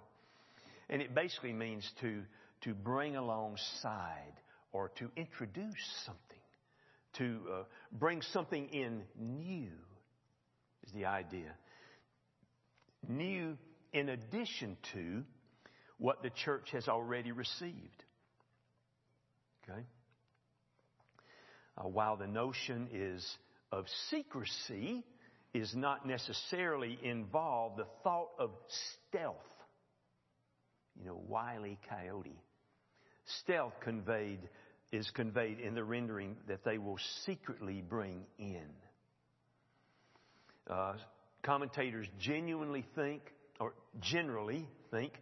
And 0.91 1.01
it 1.01 1.15
basically 1.15 1.53
means 1.53 1.89
to, 2.01 2.23
to 2.63 2.75
bring 2.75 3.17
alongside 3.17 4.35
or 4.73 4.91
to 4.99 5.11
introduce 5.17 6.03
something, 6.05 6.34
to 7.19 7.41
uh, 7.53 7.63
bring 7.93 8.23
something 8.33 8.69
in 8.69 9.03
new 9.19 9.71
is 10.87 10.93
the 10.93 11.07
idea. 11.07 11.53
New 13.09 13.57
in 13.93 14.09
addition 14.09 14.77
to 14.93 15.23
what 15.99 16.23
the 16.23 16.31
church 16.31 16.71
has 16.73 16.89
already 16.89 17.33
received. 17.33 18.05
Okay? 19.63 19.81
Uh, 21.79 21.89
while 21.89 22.17
the 22.17 22.27
notion 22.27 22.89
is 22.93 23.27
of 23.73 23.87
secrecy 24.11 25.05
is 25.53 25.75
not 25.75 26.07
necessarily 26.07 26.99
involved, 27.03 27.79
the 27.79 27.87
thought 28.03 28.31
of 28.39 28.51
stealth, 29.09 29.37
you 31.01 31.07
know, 31.07 31.21
wily 31.29 31.79
coyote, 31.89 32.41
stealth 33.41 33.75
conveyed 33.81 34.41
is 34.95 35.11
conveyed 35.11 35.59
in 35.59 35.75
the 35.75 35.83
rendering 35.83 36.37
that 36.47 36.65
they 36.65 36.79
will 36.79 36.99
secretly 37.25 37.83
bring 37.83 38.25
in. 38.39 38.71
Uh, 40.71 40.95
commentators 41.43 42.07
genuinely 42.21 42.85
think, 42.95 43.21
or 43.59 43.75
generally 44.01 44.69
think, 44.93 45.13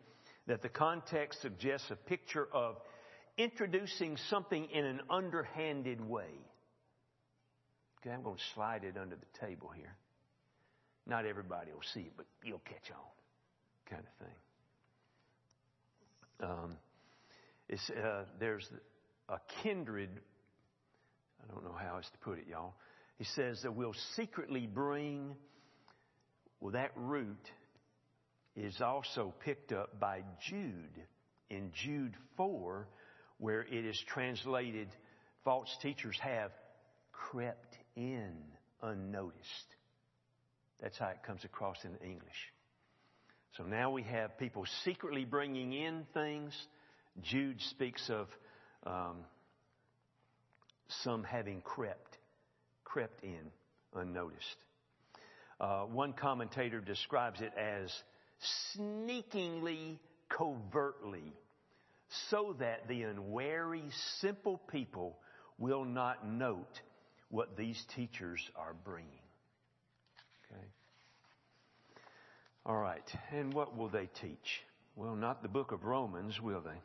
that 0.46 0.60
the 0.60 0.68
context 0.68 1.40
suggests 1.40 1.90
a 1.90 1.96
picture 1.96 2.46
of 2.52 2.76
introducing 3.38 4.18
something 4.28 4.68
in 4.70 4.84
an 4.84 5.00
underhanded 5.08 6.06
way. 6.06 6.28
Okay, 8.00 8.10
I'm 8.10 8.22
going 8.22 8.36
to 8.36 8.42
slide 8.54 8.84
it 8.84 8.96
under 9.00 9.16
the 9.16 9.46
table 9.46 9.70
here. 9.74 9.96
Not 11.06 11.24
everybody 11.24 11.72
will 11.72 11.80
see 11.94 12.00
it, 12.00 12.12
but 12.16 12.26
you'll 12.44 12.60
catch 12.66 12.90
on, 12.90 13.88
kind 13.88 14.04
of 14.06 14.26
thing. 14.26 14.36
Um, 16.50 16.76
uh, 17.72 18.24
there's 18.38 18.68
a 19.28 19.38
kindred, 19.62 20.10
I 21.42 21.52
don't 21.52 21.64
know 21.64 21.76
how 21.78 21.96
else 21.96 22.08
to 22.10 22.18
put 22.18 22.38
it, 22.38 22.46
y'all. 22.48 22.74
He 23.18 23.24
says 23.24 23.60
that 23.62 23.74
we'll 23.74 23.94
secretly 24.16 24.66
bring, 24.66 25.34
well, 26.60 26.72
that 26.72 26.92
root 26.96 27.50
is 28.56 28.80
also 28.80 29.32
picked 29.44 29.72
up 29.72 29.98
by 30.00 30.22
Jude 30.48 31.06
in 31.50 31.70
Jude 31.84 32.14
4, 32.36 32.88
where 33.38 33.62
it 33.62 33.84
is 33.84 34.00
translated, 34.08 34.88
false 35.44 35.74
teachers 35.82 36.16
have 36.20 36.50
crept 37.12 37.76
in 37.96 38.32
unnoticed. 38.82 39.76
That's 40.80 40.98
how 40.98 41.08
it 41.08 41.22
comes 41.24 41.44
across 41.44 41.76
in 41.84 41.94
English. 42.04 42.52
So 43.56 43.64
now 43.64 43.90
we 43.90 44.02
have 44.04 44.38
people 44.38 44.64
secretly 44.84 45.24
bringing 45.24 45.72
in 45.72 46.06
things. 46.14 46.54
Jude 47.20 47.60
speaks 47.70 48.08
of 48.08 48.26
um, 48.86 49.16
some 51.02 51.24
having 51.24 51.60
crept, 51.60 52.18
crept 52.84 53.22
in 53.22 53.50
unnoticed. 53.94 54.56
Uh, 55.60 55.82
one 55.82 56.12
commentator 56.12 56.80
describes 56.80 57.40
it 57.40 57.52
as 57.56 57.92
sneakingly, 58.74 59.98
covertly, 60.28 61.32
so 62.30 62.56
that 62.58 62.88
the 62.88 63.02
unwary, 63.02 63.84
simple 64.20 64.60
people 64.70 65.16
will 65.58 65.84
not 65.84 66.26
note 66.26 66.80
what 67.30 67.56
these 67.56 67.82
teachers 67.94 68.40
are 68.56 68.74
bringing. 68.84 69.08
Okay? 70.50 70.66
All 72.66 72.76
right. 72.76 73.08
And 73.32 73.54
what 73.54 73.76
will 73.76 73.88
they 73.88 74.08
teach? 74.20 74.62
Well, 74.96 75.14
not 75.14 75.42
the 75.42 75.48
book 75.48 75.72
of 75.72 75.84
Romans, 75.84 76.40
will 76.40 76.60
they? 76.60 76.78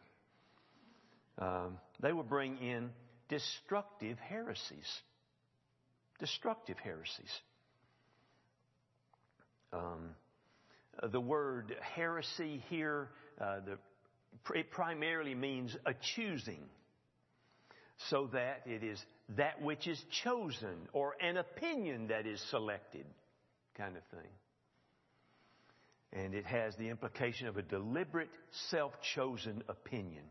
Um, 1.40 1.78
they 2.00 2.14
will 2.14 2.24
bring 2.24 2.58
in 2.58 2.90
destructive 3.30 4.18
heresies. 4.20 5.02
Destructive 6.20 6.78
heresies. 6.80 7.32
Um, 9.72 10.16
the 11.12 11.20
word 11.20 11.76
heresy 11.82 12.64
here, 12.70 13.10
uh, 13.40 13.60
the, 13.66 14.58
it 14.58 14.72
primarily 14.72 15.36
means 15.36 15.76
a 15.86 15.94
choosing, 16.16 16.64
so 18.10 18.30
that 18.34 18.62
it 18.66 18.84
is 18.84 19.04
that 19.36 19.62
which 19.62 19.88
is 19.88 20.02
chosen 20.24 20.88
or 20.94 21.16
an 21.22 21.38
opinion 21.38 22.08
that 22.08 22.26
is 22.26 22.42
selected, 22.50 23.06
kind 23.78 23.96
of 23.98 24.04
thing. 24.18 24.30
And 26.14 26.34
it 26.34 26.46
has 26.46 26.76
the 26.78 26.90
implication 26.90 27.48
of 27.48 27.58
a 27.58 27.62
deliberate, 27.62 28.30
self 28.70 28.94
chosen 29.14 29.64
opinion. 29.68 30.24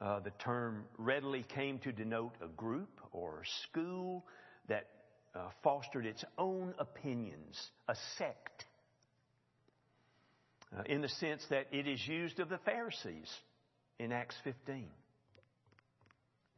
Uh, 0.00 0.20
the 0.20 0.30
term 0.42 0.84
readily 0.96 1.44
came 1.54 1.78
to 1.80 1.90
denote 1.90 2.34
a 2.40 2.46
group 2.48 3.00
or 3.10 3.42
school 3.64 4.24
that 4.68 4.86
uh, 5.34 5.48
fostered 5.64 6.06
its 6.06 6.24
own 6.36 6.72
opinions, 6.78 7.60
a 7.88 7.96
sect, 8.16 8.64
uh, 10.76 10.82
in 10.86 11.00
the 11.00 11.08
sense 11.08 11.42
that 11.50 11.66
it 11.72 11.88
is 11.88 12.06
used 12.06 12.38
of 12.38 12.48
the 12.48 12.58
Pharisees 12.58 13.28
in 13.98 14.12
Acts 14.12 14.36
15. 14.44 14.88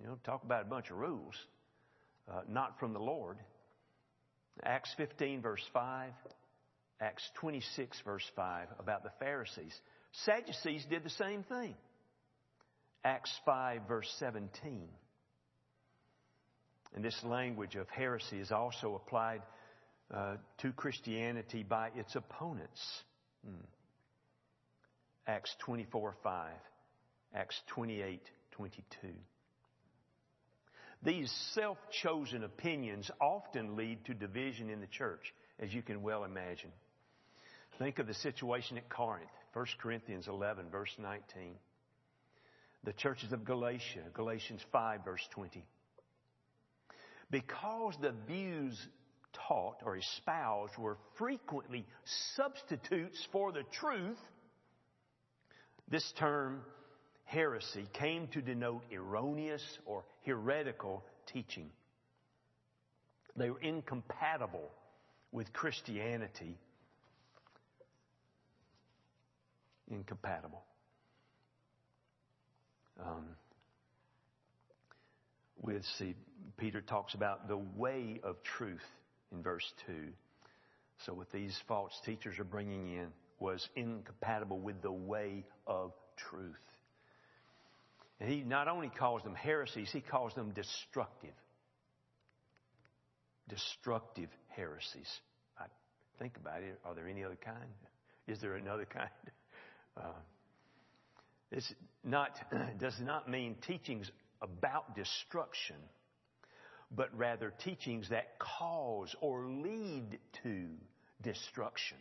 You 0.01 0.07
know, 0.07 0.19
talk 0.25 0.45
about 0.45 0.63
a 0.63 0.69
bunch 0.69 0.91
of 0.91 0.99
rules, 0.99 1.35
uh, 2.31 2.41
not 2.49 2.79
from 2.79 2.93
the 2.93 2.99
Lord. 2.99 3.39
Acts 4.63 4.93
15, 4.97 5.41
verse 5.41 5.65
5, 5.73 6.13
Acts 7.01 7.23
26, 7.41 8.03
verse 8.05 8.25
5, 8.37 8.69
about 8.79 9.03
the 9.03 9.13
Pharisees. 9.19 9.75
Sadducees 10.25 10.85
did 10.91 11.05
the 11.05 11.11
same 11.11 11.43
thing. 11.45 11.75
Acts 13.05 13.33
5, 13.47 13.83
verse 13.89 14.13
17. 14.19 14.89
And 16.95 17.05
this 17.05 17.19
language 17.25 17.77
of 17.77 17.89
heresy 17.89 18.39
is 18.39 18.51
also 18.51 18.95
applied 18.95 19.43
uh, 20.13 20.37
to 20.59 20.73
Christianity 20.73 21.63
by 21.63 21.91
its 21.95 22.15
opponents. 22.15 22.81
Hmm. 23.45 23.65
Acts 25.27 25.55
24, 25.61 26.15
5, 26.23 26.51
Acts 27.35 27.61
28, 27.69 28.21
22. 28.53 29.09
These 31.03 31.33
self 31.55 31.79
chosen 32.03 32.45
opinions 32.45 33.11
often 33.21 33.77
lead 33.77 34.05
to 34.07 34.15
division 34.15 34.69
in 34.69 34.81
the 34.81 34.87
church, 34.87 35.33
as 35.59 35.73
you 35.73 35.81
can 35.81 36.03
well 36.03 36.25
imagine. 36.25 36.73
Think 37.79 37.99
of 37.99 38.07
the 38.07 38.15
situation 38.15 38.77
at 38.77 38.91
Corinth, 38.91 39.31
1 39.55 39.67
Corinthians 39.81 40.29
11, 40.29 40.67
verse 40.71 40.95
19 40.99 41.55
the 42.85 42.93
churches 42.95 43.33
of 43.33 43.45
Galatia, 43.45 44.03
Galatians 44.15 44.63
5, 44.73 45.05
verse 45.05 45.27
20. 45.33 45.65
Because 47.31 47.95
the 48.01 48.15
views 48.27 48.79
taught 49.47 49.77
or 49.85 49.97
espoused 49.97 50.77
were 50.79 50.97
frequently 51.17 51.87
substitutes 52.35 53.27
for 53.33 53.53
the 53.53 53.63
truth, 53.73 54.19
this 55.89 56.13
term 56.19 56.63
heresy 57.25 57.87
came 57.93 58.29
to 58.29 58.41
denote 58.41 58.83
erroneous 58.93 59.63
or 59.85 60.05
heretical 60.25 61.05
teaching. 61.33 61.71
They 63.37 63.51
were 63.51 63.61
incompatible 63.61 64.71
with 65.33 65.53
Christianity. 65.53 66.59
Incompatible 69.91 70.65
um, 73.05 73.25
with, 75.61 75.85
see, 75.99 76.15
Peter 76.57 76.81
talks 76.81 77.15
about 77.15 77.49
the 77.49 77.57
way 77.57 78.21
of 78.23 78.43
truth 78.43 78.85
in 79.33 79.43
verse 79.43 79.73
2. 79.87 79.93
So, 81.07 81.15
what 81.15 81.33
these 81.33 81.59
false 81.67 81.93
teachers 82.05 82.39
are 82.39 82.45
bringing 82.45 82.93
in 82.93 83.09
was 83.39 83.67
incompatible 83.75 84.59
with 84.59 84.83
the 84.83 84.93
way 84.93 85.45
of 85.67 85.93
truth. 86.17 86.55
And 88.21 88.29
he 88.29 88.43
not 88.43 88.69
only 88.69 88.91
calls 88.91 89.23
them 89.23 89.35
heresies, 89.35 89.91
he 89.91 90.03
calls 90.03 90.35
them 90.35 90.51
destructive. 90.51 91.35
Destructive 93.49 94.29
heresies. 94.49 95.09
I 95.59 95.65
think 96.19 96.37
about 96.37 96.63
it. 96.63 96.79
Are 96.85 96.95
there 96.95 97.09
any 97.09 97.25
other 97.25 97.39
kind? 97.43 97.57
Is 98.29 98.39
there 98.41 98.57
another 98.57 98.85
kind? 98.93 99.09
Uh, 99.97 100.13
this 101.51 101.73
not, 102.05 102.31
does 102.79 102.99
not 103.01 103.29
mean 103.29 103.57
teachings 103.67 104.11
about 104.43 104.95
destruction, 104.95 105.77
but 106.91 107.17
rather 107.17 107.53
teachings 107.65 108.09
that 108.11 108.39
cause 108.39 109.15
or 109.21 109.47
lead 109.47 110.19
to 110.43 110.67
destruction. 111.23 111.99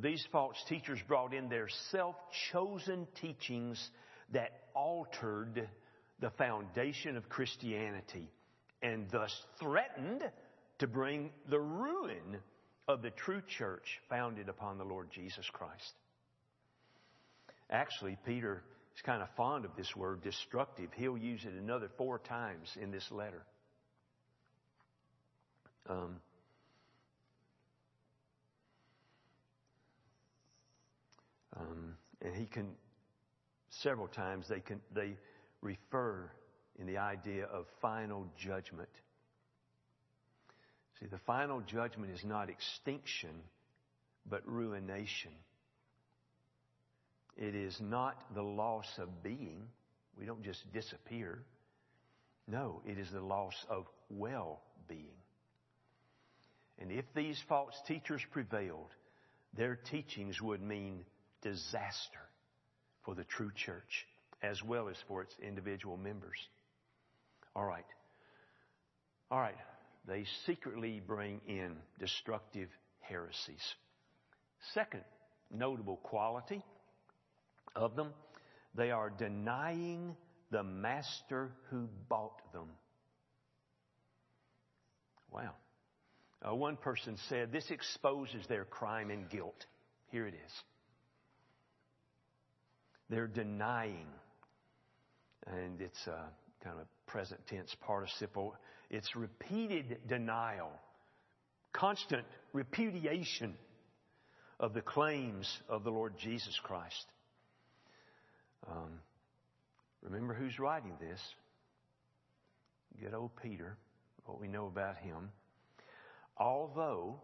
These 0.00 0.26
false 0.32 0.56
teachers 0.68 0.98
brought 1.06 1.34
in 1.34 1.48
their 1.48 1.68
self 1.90 2.16
chosen 2.50 3.06
teachings 3.20 3.90
that 4.32 4.62
altered 4.74 5.68
the 6.20 6.30
foundation 6.30 7.16
of 7.16 7.28
Christianity 7.28 8.30
and 8.80 9.06
thus 9.10 9.32
threatened 9.60 10.22
to 10.78 10.86
bring 10.86 11.30
the 11.50 11.60
ruin 11.60 12.38
of 12.88 13.02
the 13.02 13.10
true 13.10 13.42
church 13.58 14.00
founded 14.08 14.48
upon 14.48 14.78
the 14.78 14.84
Lord 14.84 15.10
Jesus 15.10 15.48
Christ. 15.52 15.92
Actually, 17.72 18.18
Peter 18.26 18.62
is 18.94 19.00
kind 19.02 19.22
of 19.22 19.28
fond 19.34 19.64
of 19.64 19.70
this 19.76 19.96
word, 19.96 20.22
destructive. 20.22 20.90
He'll 20.94 21.16
use 21.16 21.42
it 21.44 21.54
another 21.54 21.88
four 21.96 22.18
times 22.18 22.68
in 22.80 22.90
this 22.90 23.10
letter. 23.10 23.42
Um, 25.88 26.16
um, 31.56 31.94
and 32.20 32.36
he 32.36 32.44
can 32.44 32.68
several 33.70 34.06
times 34.06 34.44
they 34.48 34.60
can 34.60 34.80
they 34.94 35.16
refer 35.62 36.30
in 36.78 36.86
the 36.86 36.98
idea 36.98 37.46
of 37.46 37.64
final 37.80 38.26
judgment. 38.38 38.88
See, 41.00 41.06
the 41.06 41.18
final 41.26 41.62
judgment 41.62 42.12
is 42.12 42.22
not 42.22 42.50
extinction, 42.50 43.30
but 44.28 44.46
ruination. 44.46 45.32
It 47.36 47.54
is 47.54 47.76
not 47.80 48.16
the 48.34 48.42
loss 48.42 48.86
of 48.98 49.22
being. 49.22 49.62
We 50.18 50.26
don't 50.26 50.42
just 50.42 50.70
disappear. 50.72 51.42
No, 52.46 52.82
it 52.86 52.98
is 52.98 53.10
the 53.10 53.20
loss 53.20 53.54
of 53.68 53.86
well 54.10 54.60
being. 54.88 55.16
And 56.78 56.90
if 56.90 57.04
these 57.14 57.40
false 57.48 57.74
teachers 57.86 58.22
prevailed, 58.32 58.90
their 59.54 59.76
teachings 59.76 60.40
would 60.40 60.62
mean 60.62 61.04
disaster 61.42 62.20
for 63.04 63.14
the 63.14 63.24
true 63.24 63.50
church 63.54 64.06
as 64.42 64.62
well 64.62 64.88
as 64.88 64.96
for 65.06 65.22
its 65.22 65.34
individual 65.40 65.96
members. 65.96 66.36
All 67.54 67.64
right. 67.64 67.84
All 69.30 69.38
right. 69.38 69.56
They 70.06 70.24
secretly 70.46 71.00
bring 71.06 71.40
in 71.46 71.76
destructive 72.00 72.68
heresies. 73.00 73.74
Second 74.74 75.04
notable 75.50 75.96
quality 75.98 76.62
of 77.74 77.96
them, 77.96 78.08
they 78.74 78.90
are 78.90 79.10
denying 79.10 80.16
the 80.50 80.62
master 80.62 81.50
who 81.70 81.88
bought 82.08 82.52
them. 82.52 82.68
Wow. 85.30 85.52
Uh, 86.46 86.54
one 86.54 86.76
person 86.76 87.16
said 87.28 87.52
this 87.52 87.70
exposes 87.70 88.46
their 88.48 88.64
crime 88.64 89.10
and 89.10 89.28
guilt. 89.30 89.66
Here 90.10 90.26
it 90.26 90.34
is. 90.34 90.52
They're 93.08 93.26
denying, 93.26 94.06
and 95.46 95.80
it's 95.80 96.06
a 96.06 96.24
kind 96.64 96.78
of 96.80 96.86
present 97.06 97.40
tense 97.46 97.74
participle. 97.80 98.54
It's 98.90 99.14
repeated 99.16 99.98
denial, 100.08 100.70
constant 101.72 102.24
repudiation 102.52 103.54
of 104.58 104.74
the 104.74 104.82
claims 104.82 105.50
of 105.68 105.84
the 105.84 105.90
Lord 105.90 106.14
Jesus 106.18 106.58
Christ. 106.62 107.06
Um, 108.70 109.00
remember 110.02 110.34
who's 110.34 110.58
writing 110.58 110.92
this? 111.00 111.20
Good 113.00 113.14
old 113.14 113.30
Peter, 113.42 113.76
what 114.24 114.40
we 114.40 114.48
know 114.48 114.66
about 114.66 114.96
him. 114.98 115.30
Although 116.36 117.20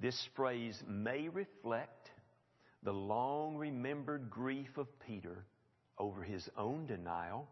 this 0.00 0.28
phrase 0.34 0.80
may 0.86 1.28
reflect 1.28 2.10
the 2.82 2.92
long 2.92 3.56
remembered 3.56 4.30
grief 4.30 4.76
of 4.76 4.86
Peter 5.06 5.44
over 5.98 6.22
his 6.22 6.48
own 6.56 6.86
denial, 6.86 7.46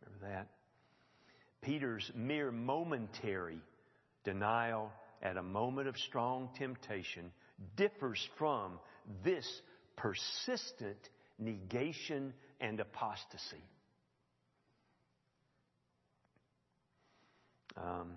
remember 0.00 0.26
that? 0.26 0.48
Peter's 1.62 2.10
mere 2.14 2.52
momentary 2.52 3.58
denial 4.24 4.92
at 5.22 5.36
a 5.36 5.42
moment 5.42 5.88
of 5.88 5.96
strong 5.96 6.50
temptation 6.58 7.32
differs 7.76 8.28
from 8.38 8.78
this 9.24 9.46
persistent 9.96 11.08
negation 11.38 12.32
and 12.60 12.80
apostasy. 12.80 13.62
Um, 17.76 18.12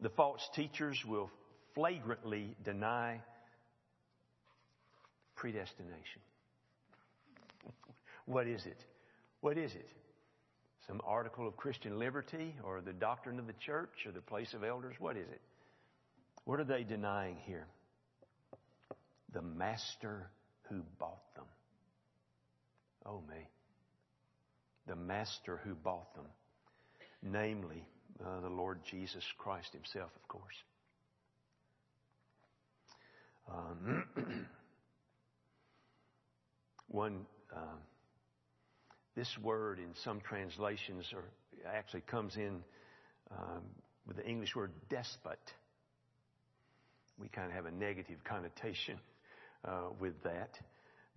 the 0.00 0.10
false 0.10 0.48
teachers 0.54 1.02
will 1.06 1.30
flagrantly 1.74 2.56
deny 2.64 3.20
predestination. 5.36 6.20
what 8.26 8.46
is 8.46 8.64
it? 8.66 8.84
What 9.40 9.58
is 9.58 9.74
it? 9.74 9.88
Some 10.86 11.00
article 11.04 11.46
of 11.46 11.56
Christian 11.56 11.98
liberty 11.98 12.54
or 12.64 12.80
the 12.80 12.92
doctrine 12.92 13.38
of 13.38 13.46
the 13.46 13.54
church 13.54 14.06
or 14.06 14.12
the 14.12 14.20
place 14.20 14.54
of 14.54 14.64
elders? 14.64 14.94
What 14.98 15.16
is 15.16 15.28
it? 15.28 15.40
What 16.44 16.60
are 16.60 16.64
they 16.64 16.84
denying 16.84 17.36
here? 17.44 17.66
The 19.32 19.42
master 19.42 20.30
who 20.68 20.82
bought 20.98 21.34
them. 21.34 21.44
Oh, 23.10 23.22
me. 23.28 23.48
The 24.86 24.94
master 24.94 25.60
who 25.64 25.74
bought 25.74 26.14
them. 26.14 26.26
Namely, 27.22 27.84
uh, 28.24 28.40
the 28.40 28.48
Lord 28.48 28.78
Jesus 28.88 29.24
Christ 29.36 29.72
Himself, 29.72 30.10
of 30.14 30.28
course. 30.28 30.54
Um, 33.52 34.04
one, 36.88 37.26
uh, 37.54 37.78
this 39.16 39.28
word 39.42 39.80
in 39.80 39.92
some 40.04 40.20
translations 40.20 41.04
or 41.12 41.24
actually 41.66 42.02
comes 42.02 42.36
in 42.36 42.62
um, 43.32 43.62
with 44.06 44.18
the 44.18 44.26
English 44.26 44.54
word 44.54 44.70
despot. 44.88 45.40
We 47.18 47.28
kind 47.28 47.48
of 47.48 47.54
have 47.54 47.66
a 47.66 47.72
negative 47.72 48.22
connotation 48.22 48.98
uh, 49.64 49.88
with 49.98 50.14
that. 50.22 50.56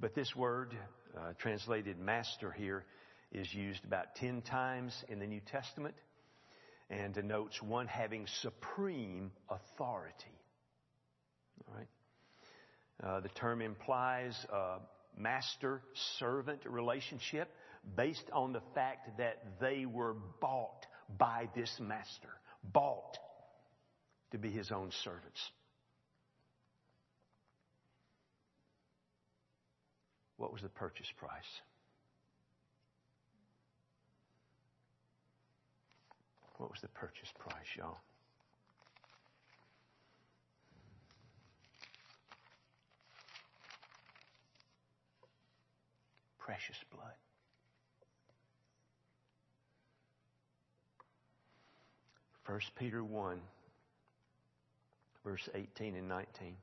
But 0.04 0.16
this 0.16 0.36
word, 0.36 0.78
uh, 1.16 1.32
translated 1.40 1.98
master 1.98 2.52
here, 2.52 2.84
is 3.32 3.48
used 3.54 3.86
about 3.86 4.16
10 4.16 4.42
times 4.42 4.94
in 5.08 5.18
the 5.20 5.26
New 5.26 5.40
Testament 5.40 5.96
and 6.90 7.14
denotes 7.14 7.64
one 7.64 7.88
having 7.88 8.28
supreme 8.42 9.32
authority. 9.50 10.38
All 11.70 11.76
right? 11.78 11.88
Uh, 13.02 13.20
the 13.22 13.30
term 13.30 13.62
implies 13.62 14.36
a 14.52 14.80
master 15.18 15.82
servant 16.20 16.60
relationship 16.66 17.48
based 17.96 18.30
on 18.34 18.52
the 18.52 18.62
fact 18.76 19.18
that 19.20 19.42
they 19.62 19.86
were 19.86 20.18
bought 20.42 20.86
by 21.18 21.48
this 21.56 21.74
master, 21.80 22.34
bought 22.62 23.18
to 24.32 24.38
be 24.38 24.52
his 24.52 24.70
own 24.70 24.92
servants. 25.02 25.40
What 30.38 30.52
was 30.52 30.62
the 30.62 30.70
purchase 30.70 31.12
price? 31.18 31.62
What 36.58 36.72
was 36.72 36.82
the 36.82 36.88
purchase 36.90 37.30
price, 37.38 37.76
y'all? 37.78 38.00
Precious 46.38 46.78
blood. 46.94 47.14
First 52.44 52.76
Peter 52.76 53.04
1, 53.04 53.40
verse 55.24 55.50
18 55.56 55.96
and 55.96 56.10
19. 56.10 56.56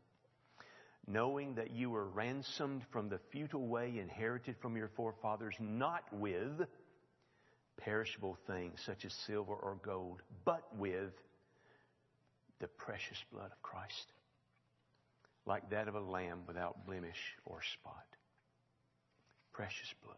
Knowing 1.06 1.54
that 1.54 1.72
you 1.72 1.90
were 1.90 2.06
ransomed 2.06 2.82
from 2.92 3.08
the 3.08 3.18
futile 3.32 3.66
way 3.66 3.98
inherited 3.98 4.56
from 4.60 4.76
your 4.76 4.88
forefathers, 4.96 5.54
not 5.58 6.04
with 6.12 6.66
perishable 7.76 8.36
things 8.46 8.80
such 8.84 9.04
as 9.04 9.12
silver 9.26 9.54
or 9.54 9.76
gold, 9.82 10.22
but 10.44 10.62
with 10.76 11.12
the 12.60 12.68
precious 12.68 13.18
blood 13.32 13.50
of 13.50 13.62
Christ, 13.62 14.12
like 15.46 15.68
that 15.70 15.88
of 15.88 15.94
a 15.94 16.00
lamb 16.00 16.40
without 16.46 16.86
blemish 16.86 17.36
or 17.44 17.60
spot. 17.62 18.06
Precious 19.52 19.92
blood. 20.04 20.16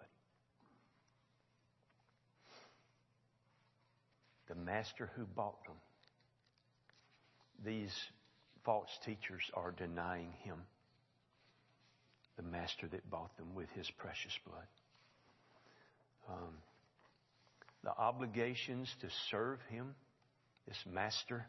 The 4.49 4.55
master 4.57 5.11
who 5.17 5.25
bought 5.25 5.65
them. 5.65 5.77
These 7.65 7.95
false 8.65 8.91
teachers 9.05 9.43
are 9.55 9.71
denying 9.71 10.33
him, 10.43 10.59
the 12.37 12.43
master 12.43 12.89
that 12.89 13.09
bought 13.11 13.37
them 13.37 13.55
with 13.55 13.69
his 13.75 13.91
precious 13.99 14.33
blood. 14.47 14.67
Um, 16.29 16.55
the 17.85 17.91
obligations 17.91 18.89
to 19.01 19.09
serve 19.31 19.59
Him, 19.69 19.95
this 20.69 20.79
Master, 20.91 21.45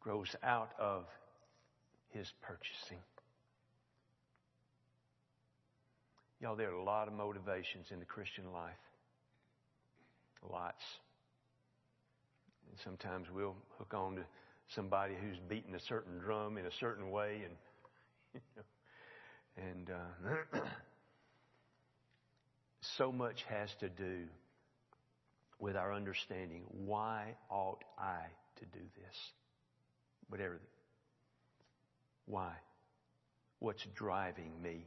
grows 0.00 0.34
out 0.42 0.70
of 0.78 1.04
His 2.10 2.30
purchasing. 2.42 2.98
Y'all, 6.40 6.56
there 6.56 6.70
are 6.70 6.78
a 6.78 6.82
lot 6.82 7.08
of 7.08 7.14
motivations 7.14 7.86
in 7.90 7.98
the 7.98 8.04
Christian 8.04 8.52
life. 8.52 8.74
Lots. 10.50 10.82
And 12.68 12.78
sometimes 12.84 13.26
we'll 13.34 13.56
hook 13.78 13.94
on 13.94 14.16
to 14.16 14.22
somebody 14.74 15.14
who's 15.14 15.38
beating 15.48 15.74
a 15.74 15.80
certain 15.88 16.18
drum 16.18 16.58
in 16.58 16.66
a 16.66 16.70
certain 16.78 17.10
way 17.10 17.42
and 17.44 17.54
you 18.34 18.40
know, 18.56 18.62
and 19.56 19.90
uh, 19.90 20.58
so 22.98 23.12
much 23.12 23.44
has 23.48 23.68
to 23.80 23.88
do 23.88 24.24
with 25.58 25.76
our 25.76 25.92
understanding 25.92 26.62
why 26.84 27.34
ought 27.50 27.82
I 27.98 28.24
to 28.58 28.64
do 28.66 28.84
this? 28.96 29.16
Whatever. 30.28 30.60
Why? 32.26 32.52
What's 33.58 33.84
driving 33.94 34.50
me? 34.62 34.86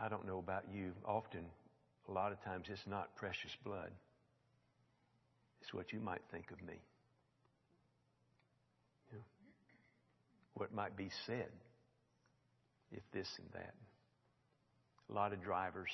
I 0.00 0.08
don't 0.08 0.26
know 0.26 0.38
about 0.38 0.64
you. 0.72 0.92
Often, 1.06 1.46
a 2.08 2.12
lot 2.12 2.32
of 2.32 2.42
times, 2.44 2.66
it's 2.68 2.86
not 2.86 3.16
precious 3.16 3.56
blood. 3.64 3.90
It's 5.62 5.72
what 5.72 5.92
you 5.92 6.00
might 6.00 6.20
think 6.30 6.50
of 6.50 6.60
me. 6.62 6.74
You 9.10 9.18
know, 9.18 9.24
what 10.56 10.72
might 10.74 10.96
be 10.96 11.10
said 11.26 11.50
if 12.90 13.02
this 13.12 13.28
and 13.38 13.48
that. 13.52 13.74
A 15.10 15.12
lot 15.12 15.32
of 15.32 15.42
drivers, 15.42 15.90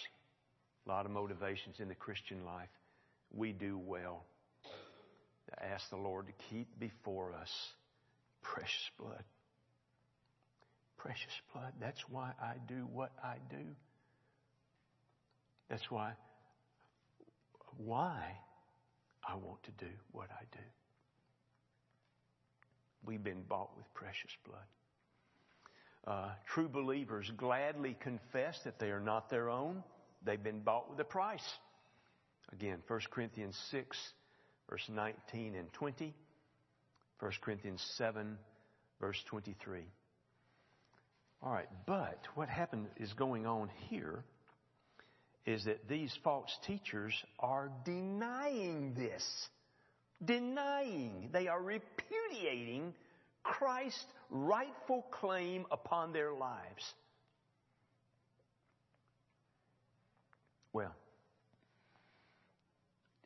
a 0.87 0.89
lot 0.89 1.05
of 1.05 1.11
motivations 1.11 1.81
in 1.81 1.89
the 1.89 1.95
Christian 1.95 2.45
life. 2.45 2.69
We 3.33 3.53
do 3.53 3.77
well 3.77 4.25
to 5.49 5.65
ask 5.65 5.91
the 5.91 5.97
Lord 5.97 6.27
to 6.29 6.33
keep 6.49 6.69
before 6.79 7.35
us 7.35 7.51
precious 8.43 8.91
blood. 8.99 9.25
Precious 10.97 11.33
blood. 11.53 11.73
That's 11.81 12.01
why 12.09 12.31
I 12.41 12.55
do 12.69 12.87
what 12.93 13.11
I 13.23 13.37
do. 13.51 13.65
That's 15.69 15.91
why, 15.91 16.13
why 17.79 18.21
I 19.29 19.35
want 19.35 19.63
to 19.65 19.71
do 19.85 19.91
what 20.13 20.29
I 20.31 20.45
do. 20.53 20.65
We've 23.05 23.23
been 23.23 23.43
bought 23.43 23.71
with 23.77 23.93
precious 23.95 24.31
blood. 24.47 24.61
Uh, 26.07 26.31
true 26.53 26.69
believers 26.69 27.31
gladly 27.37 27.97
confess 28.01 28.59
that 28.65 28.79
they 28.79 28.91
are 28.91 29.01
not 29.01 29.31
their 29.31 29.49
own. 29.49 29.83
They've 30.25 30.43
been 30.43 30.61
bought 30.61 30.91
with 30.91 30.99
a 31.01 31.05
price. 31.05 31.47
Again, 32.53 32.79
1 32.87 33.01
Corinthians 33.11 33.57
6, 33.71 33.97
verse 34.69 34.89
19 34.89 35.55
and 35.55 35.73
20. 35.73 36.15
1 37.21 37.33
Corinthians 37.41 37.83
7, 37.97 38.37
verse 39.01 39.23
23. 39.29 39.83
All 41.43 41.53
right, 41.53 41.69
but 41.87 42.19
what 42.35 42.49
happened 42.49 42.87
is 42.99 43.13
going 43.15 43.47
on 43.47 43.71
here 43.89 44.25
is 45.45 45.65
that 45.65 45.89
these 45.89 46.17
false 46.23 46.57
teachers 46.67 47.13
are 47.39 47.71
denying 47.85 48.95
this. 48.95 49.25
Denying. 50.25 51.31
They 51.33 51.49
are 51.49 51.61
repudiating 51.61 52.95
Christ's 53.43 54.07
rightful 54.31 55.03
claim 55.11 55.67
upon 55.71 56.13
their 56.13 56.33
lives. 56.33 56.95
Well, 60.73 60.95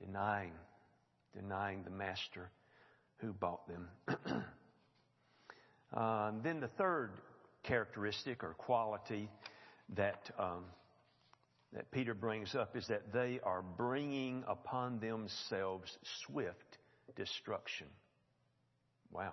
denying, 0.00 0.52
denying 1.34 1.84
the 1.84 1.90
master 1.90 2.50
who 3.18 3.32
bought 3.32 3.68
them. 3.68 3.88
uh, 5.96 6.32
then 6.42 6.60
the 6.60 6.68
third 6.68 7.12
characteristic 7.62 8.42
or 8.42 8.54
quality 8.54 9.28
that 9.94 10.30
um, 10.38 10.64
that 11.72 11.90
Peter 11.90 12.14
brings 12.14 12.54
up 12.54 12.76
is 12.76 12.86
that 12.88 13.12
they 13.12 13.38
are 13.42 13.62
bringing 13.62 14.42
upon 14.48 14.98
themselves 14.98 15.98
swift 16.24 16.78
destruction. 17.16 17.86
Wow. 19.10 19.32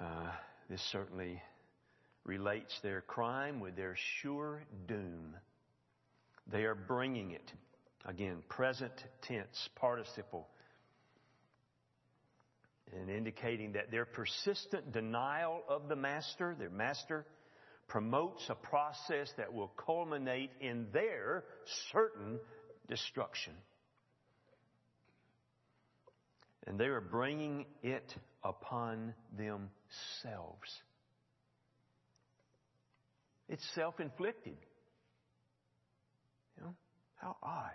Uh, 0.00 0.30
this 0.68 0.82
certainly 0.90 1.40
relates 2.24 2.76
their 2.82 3.00
crime 3.02 3.60
with 3.60 3.76
their 3.76 3.96
sure 4.20 4.62
doom. 4.88 5.36
They 6.50 6.64
are 6.64 6.74
bringing 6.74 7.30
it. 7.30 7.52
Again, 8.04 8.42
present 8.48 8.92
tense 9.22 9.68
participle. 9.76 10.48
And 12.92 13.10
indicating 13.10 13.72
that 13.72 13.90
their 13.90 14.04
persistent 14.04 14.92
denial 14.92 15.62
of 15.68 15.88
the 15.88 15.96
master, 15.96 16.54
their 16.58 16.70
master, 16.70 17.26
promotes 17.88 18.44
a 18.48 18.54
process 18.54 19.30
that 19.36 19.52
will 19.52 19.72
culminate 19.84 20.50
in 20.60 20.86
their 20.92 21.44
certain 21.92 22.38
destruction. 22.88 23.52
And 26.66 26.78
they 26.78 26.86
are 26.86 27.00
bringing 27.00 27.66
it 27.82 28.14
upon 28.42 29.14
themselves. 29.36 30.68
It's 33.48 33.64
self 33.74 34.00
inflicted. 34.00 34.56
You 36.56 36.64
know, 36.64 36.74
how 37.16 37.36
odd. 37.42 37.70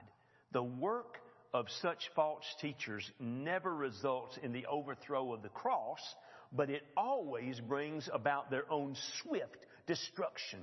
The 0.51 0.63
work 0.63 1.17
of 1.53 1.65
such 1.81 1.99
false 2.15 2.43
teachers 2.59 3.09
never 3.19 3.73
results 3.73 4.37
in 4.43 4.51
the 4.51 4.65
overthrow 4.65 5.33
of 5.33 5.41
the 5.41 5.49
cross, 5.49 5.99
but 6.51 6.69
it 6.69 6.83
always 6.97 7.59
brings 7.61 8.09
about 8.11 8.51
their 8.51 8.69
own 8.69 8.95
swift 9.21 9.57
destruction. 9.87 10.59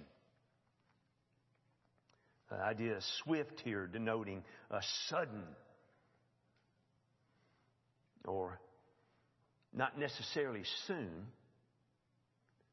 The 2.51 2.57
idea 2.57 2.97
of 2.97 3.03
swift 3.23 3.61
here 3.65 3.87
denoting 3.87 4.43
a 4.71 4.81
sudden 5.09 5.45
or 8.29 8.61
not 9.73 9.99
necessarily 9.99 10.63
soon, 10.87 11.27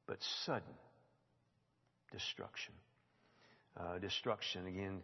but 0.07 0.17
sudden 0.45 0.73
destruction. 2.11 2.73
Uh, 3.77 3.99
destruction, 3.99 4.67
again, 4.67 5.01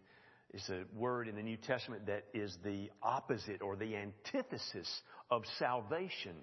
is 0.54 0.70
a 0.70 0.84
word 0.96 1.28
in 1.28 1.36
the 1.36 1.44
New 1.44 1.58
Testament 1.58 2.06
that 2.08 2.26
is 2.34 2.58
the 2.64 2.90
opposite 3.02 3.62
or 3.62 3.76
the 3.76 3.96
antithesis 3.96 5.02
of 5.30 5.44
salvation. 5.58 6.36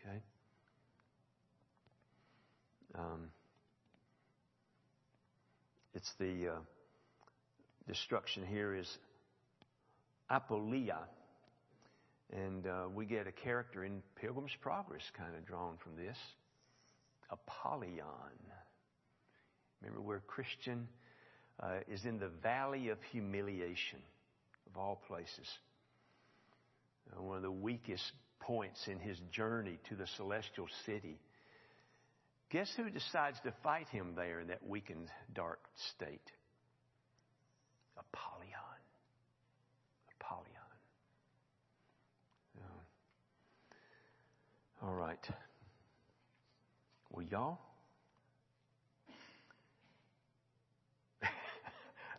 Okay? 0.00 0.22
Um, 2.94 3.28
it's 5.94 6.10
the 6.18 6.48
uh, 6.48 6.58
destruction 7.88 8.46
here 8.46 8.74
is 8.74 8.88
apoleia. 10.30 10.98
And 12.32 12.66
uh, 12.66 12.84
we 12.94 13.04
get 13.04 13.26
a 13.26 13.32
character 13.32 13.84
in 13.84 14.02
Pilgrim's 14.16 14.56
Progress 14.62 15.02
kind 15.16 15.36
of 15.36 15.44
drawn 15.46 15.76
from 15.82 15.96
this. 15.96 16.16
Apollyon. 17.30 18.06
Remember 19.80 20.00
where 20.00 20.20
Christian 20.20 20.88
uh, 21.60 21.80
is 21.90 22.04
in 22.04 22.18
the 22.18 22.30
valley 22.42 22.88
of 22.88 22.98
humiliation, 23.10 23.98
of 24.70 24.80
all 24.80 25.02
places. 25.08 25.46
Uh, 27.10 27.22
one 27.22 27.36
of 27.36 27.42
the 27.42 27.50
weakest 27.50 28.12
points 28.40 28.80
in 28.86 28.98
his 28.98 29.18
journey 29.30 29.78
to 29.88 29.96
the 29.96 30.06
celestial 30.16 30.66
city. 30.86 31.18
Guess 32.50 32.70
who 32.76 32.90
decides 32.90 33.38
to 33.44 33.52
fight 33.62 33.88
him 33.88 34.12
there 34.14 34.40
in 34.40 34.48
that 34.48 34.66
weakened, 34.66 35.08
dark 35.34 35.60
state? 35.96 36.30
Apollyon. 37.96 38.50
Apollyon. 40.20 40.62
All 44.84 44.94
right. 44.94 45.24
Well, 47.12 47.24
y'all, 47.30 47.58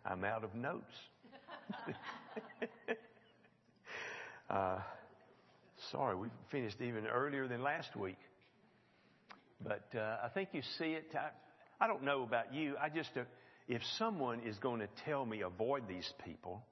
I'm 0.06 0.24
out 0.24 0.44
of 0.44 0.54
notes. 0.54 0.94
uh, 4.50 4.78
sorry, 5.92 6.16
we 6.16 6.28
finished 6.50 6.80
even 6.80 7.06
earlier 7.06 7.46
than 7.48 7.62
last 7.62 7.94
week. 7.96 8.16
But 9.62 9.84
uh, 9.94 10.16
I 10.24 10.28
think 10.32 10.50
you 10.52 10.62
see 10.78 10.92
it. 10.92 11.10
I, 11.14 11.84
I 11.84 11.86
don't 11.86 12.02
know 12.02 12.22
about 12.22 12.54
you. 12.54 12.76
I 12.80 12.88
just, 12.88 13.10
uh, 13.14 13.24
if 13.68 13.82
someone 13.98 14.40
is 14.40 14.56
going 14.58 14.80
to 14.80 14.88
tell 15.04 15.26
me 15.26 15.42
avoid 15.42 15.86
these 15.86 16.10
people, 16.24 16.64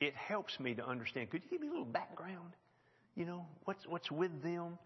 it 0.00 0.14
helps 0.14 0.58
me 0.58 0.72
to 0.74 0.86
understand. 0.86 1.30
Could 1.30 1.42
you 1.44 1.50
give 1.50 1.60
me 1.60 1.68
a 1.68 1.70
little 1.70 1.84
background? 1.84 2.54
You 3.14 3.26
know, 3.26 3.44
what's, 3.66 3.86
what's 3.86 4.10
with 4.10 4.42
them? 4.42 4.78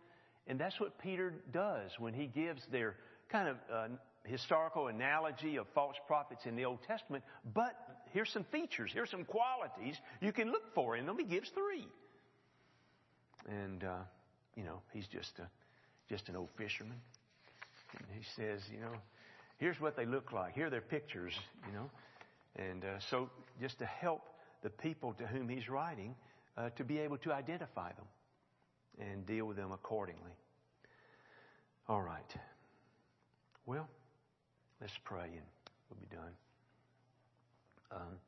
And 0.47 0.59
that's 0.59 0.79
what 0.81 0.99
Peter 0.99 1.35
does 1.53 1.91
when 1.99 2.15
he 2.15 2.27
gives 2.27 2.61
their 2.71 2.97
kind 3.31 3.49
of 3.49 3.57
uh, 3.73 3.89
historical 4.25 4.89
analogy 4.89 5.57
of 5.57 5.67
false 5.75 5.97
prophets 6.07 6.43
in 6.47 6.57
the 6.57 6.65
Old 6.65 6.81
Testament. 6.87 7.25
But 7.55 7.75
here's 8.13 8.31
some 8.31 8.45
features, 8.51 8.91
here's 8.93 9.11
some 9.11 9.25
qualities 9.25 9.97
you 10.21 10.33
can 10.33 10.51
look 10.51 10.75
for 10.75 10.97
in 10.97 11.07
them. 11.07 11.17
He 11.19 11.25
gives 11.25 11.49
three. 11.51 11.87
And, 13.49 13.83
uh, 13.83 13.99
you 14.57 14.65
know, 14.65 14.81
he's 14.93 15.07
just, 15.09 15.33
a, 15.39 15.49
just 16.09 16.29
an 16.29 16.37
old 16.37 16.51
fisherman. 16.57 17.01
And 17.99 18.07
he 18.17 18.25
says, 18.37 18.61
you 18.73 18.81
know, 18.81 18.93
here's 19.59 19.81
what 19.81 19.97
they 19.97 20.07
look 20.07 20.33
like. 20.33 20.55
Here 20.55 20.67
are 20.67 20.71
their 20.71 20.81
pictures, 20.81 21.33
you 21.67 21.73
know. 21.73 21.91
And 22.57 22.85
uh, 22.85 22.99
so, 23.11 23.31
just 23.61 23.79
to 23.79 23.87
help 23.87 24.23
the 24.63 24.71
people 24.71 25.15
to 25.15 25.27
whom 25.27 25.49
he's 25.49 25.69
writing 25.69 26.15
uh, 26.57 26.71
to 26.77 26.85
be 26.85 26.99
able 26.99 27.17
to 27.19 27.33
identify 27.33 27.93
them 27.93 28.05
and 29.01 29.27
deal 29.27 29.47
with 29.47 29.57
them 29.57 29.73
accordingly. 29.73 30.33
All 31.89 32.03
right. 32.03 32.35
Well, 33.67 33.89
let's 34.81 34.93
pray 35.05 35.25
and 35.25 35.47
we'll 35.89 36.01
be 36.01 36.15
done. 36.15 36.33
Um, 37.91 38.19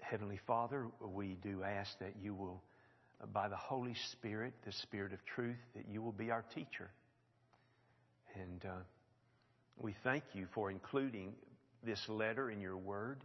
Heavenly 0.00 0.40
Father, 0.46 0.86
we 1.00 1.36
do 1.42 1.62
ask 1.62 1.96
that 2.00 2.14
you 2.20 2.34
will, 2.34 2.62
by 3.32 3.48
the 3.48 3.56
Holy 3.56 3.94
Spirit, 4.12 4.54
the 4.64 4.72
Spirit 4.72 5.12
of 5.12 5.24
truth, 5.24 5.58
that 5.76 5.84
you 5.88 6.02
will 6.02 6.12
be 6.12 6.30
our 6.30 6.44
teacher. 6.54 6.90
And 8.34 8.64
uh, 8.64 8.78
we 9.78 9.94
thank 10.02 10.24
you 10.32 10.46
for 10.54 10.70
including 10.70 11.32
this 11.84 12.00
letter 12.08 12.50
in 12.50 12.60
your 12.60 12.76
word. 12.76 13.20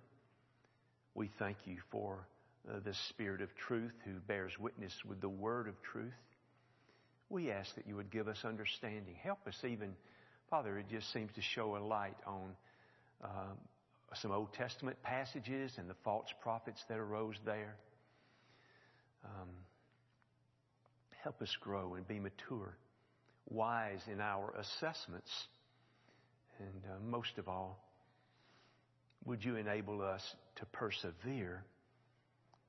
We 1.15 1.29
thank 1.39 1.57
you 1.65 1.77
for 1.91 2.27
uh, 2.69 2.79
the 2.83 2.93
Spirit 3.09 3.41
of 3.41 3.49
truth 3.55 3.93
who 4.05 4.19
bears 4.27 4.51
witness 4.59 4.93
with 5.07 5.21
the 5.21 5.29
word 5.29 5.67
of 5.67 5.75
truth. 5.81 6.13
We 7.29 7.51
ask 7.51 7.73
that 7.75 7.87
you 7.87 7.95
would 7.95 8.11
give 8.11 8.27
us 8.27 8.37
understanding. 8.43 9.15
Help 9.21 9.39
us 9.47 9.57
even, 9.63 9.95
Father, 10.49 10.77
it 10.77 10.87
just 10.89 11.11
seems 11.11 11.31
to 11.33 11.41
show 11.41 11.75
a 11.75 11.79
light 11.79 12.17
on 12.25 12.55
um, 13.23 13.57
some 14.21 14.31
Old 14.31 14.53
Testament 14.53 14.97
passages 15.03 15.73
and 15.77 15.89
the 15.89 15.95
false 16.03 16.27
prophets 16.41 16.81
that 16.87 16.97
arose 16.97 17.35
there. 17.45 17.75
Um, 19.25 19.49
help 21.23 21.41
us 21.41 21.55
grow 21.59 21.95
and 21.95 22.07
be 22.07 22.19
mature, 22.19 22.77
wise 23.49 24.01
in 24.11 24.21
our 24.21 24.53
assessments, 24.59 25.31
and 26.59 26.83
uh, 26.85 26.99
most 27.03 27.37
of 27.37 27.49
all, 27.49 27.79
would 29.25 29.43
you 29.43 29.55
enable 29.55 30.01
us 30.01 30.21
to 30.57 30.65
persevere? 30.67 31.63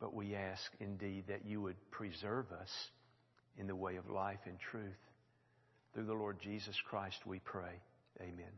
But 0.00 0.14
we 0.14 0.34
ask 0.34 0.70
indeed 0.80 1.24
that 1.28 1.46
you 1.46 1.60
would 1.62 1.76
preserve 1.90 2.46
us 2.52 2.70
in 3.58 3.66
the 3.66 3.76
way 3.76 3.96
of 3.96 4.10
life 4.10 4.40
and 4.46 4.58
truth. 4.58 4.98
Through 5.94 6.06
the 6.06 6.12
Lord 6.12 6.38
Jesus 6.40 6.76
Christ 6.88 7.26
we 7.26 7.38
pray. 7.38 7.80
Amen. 8.20 8.52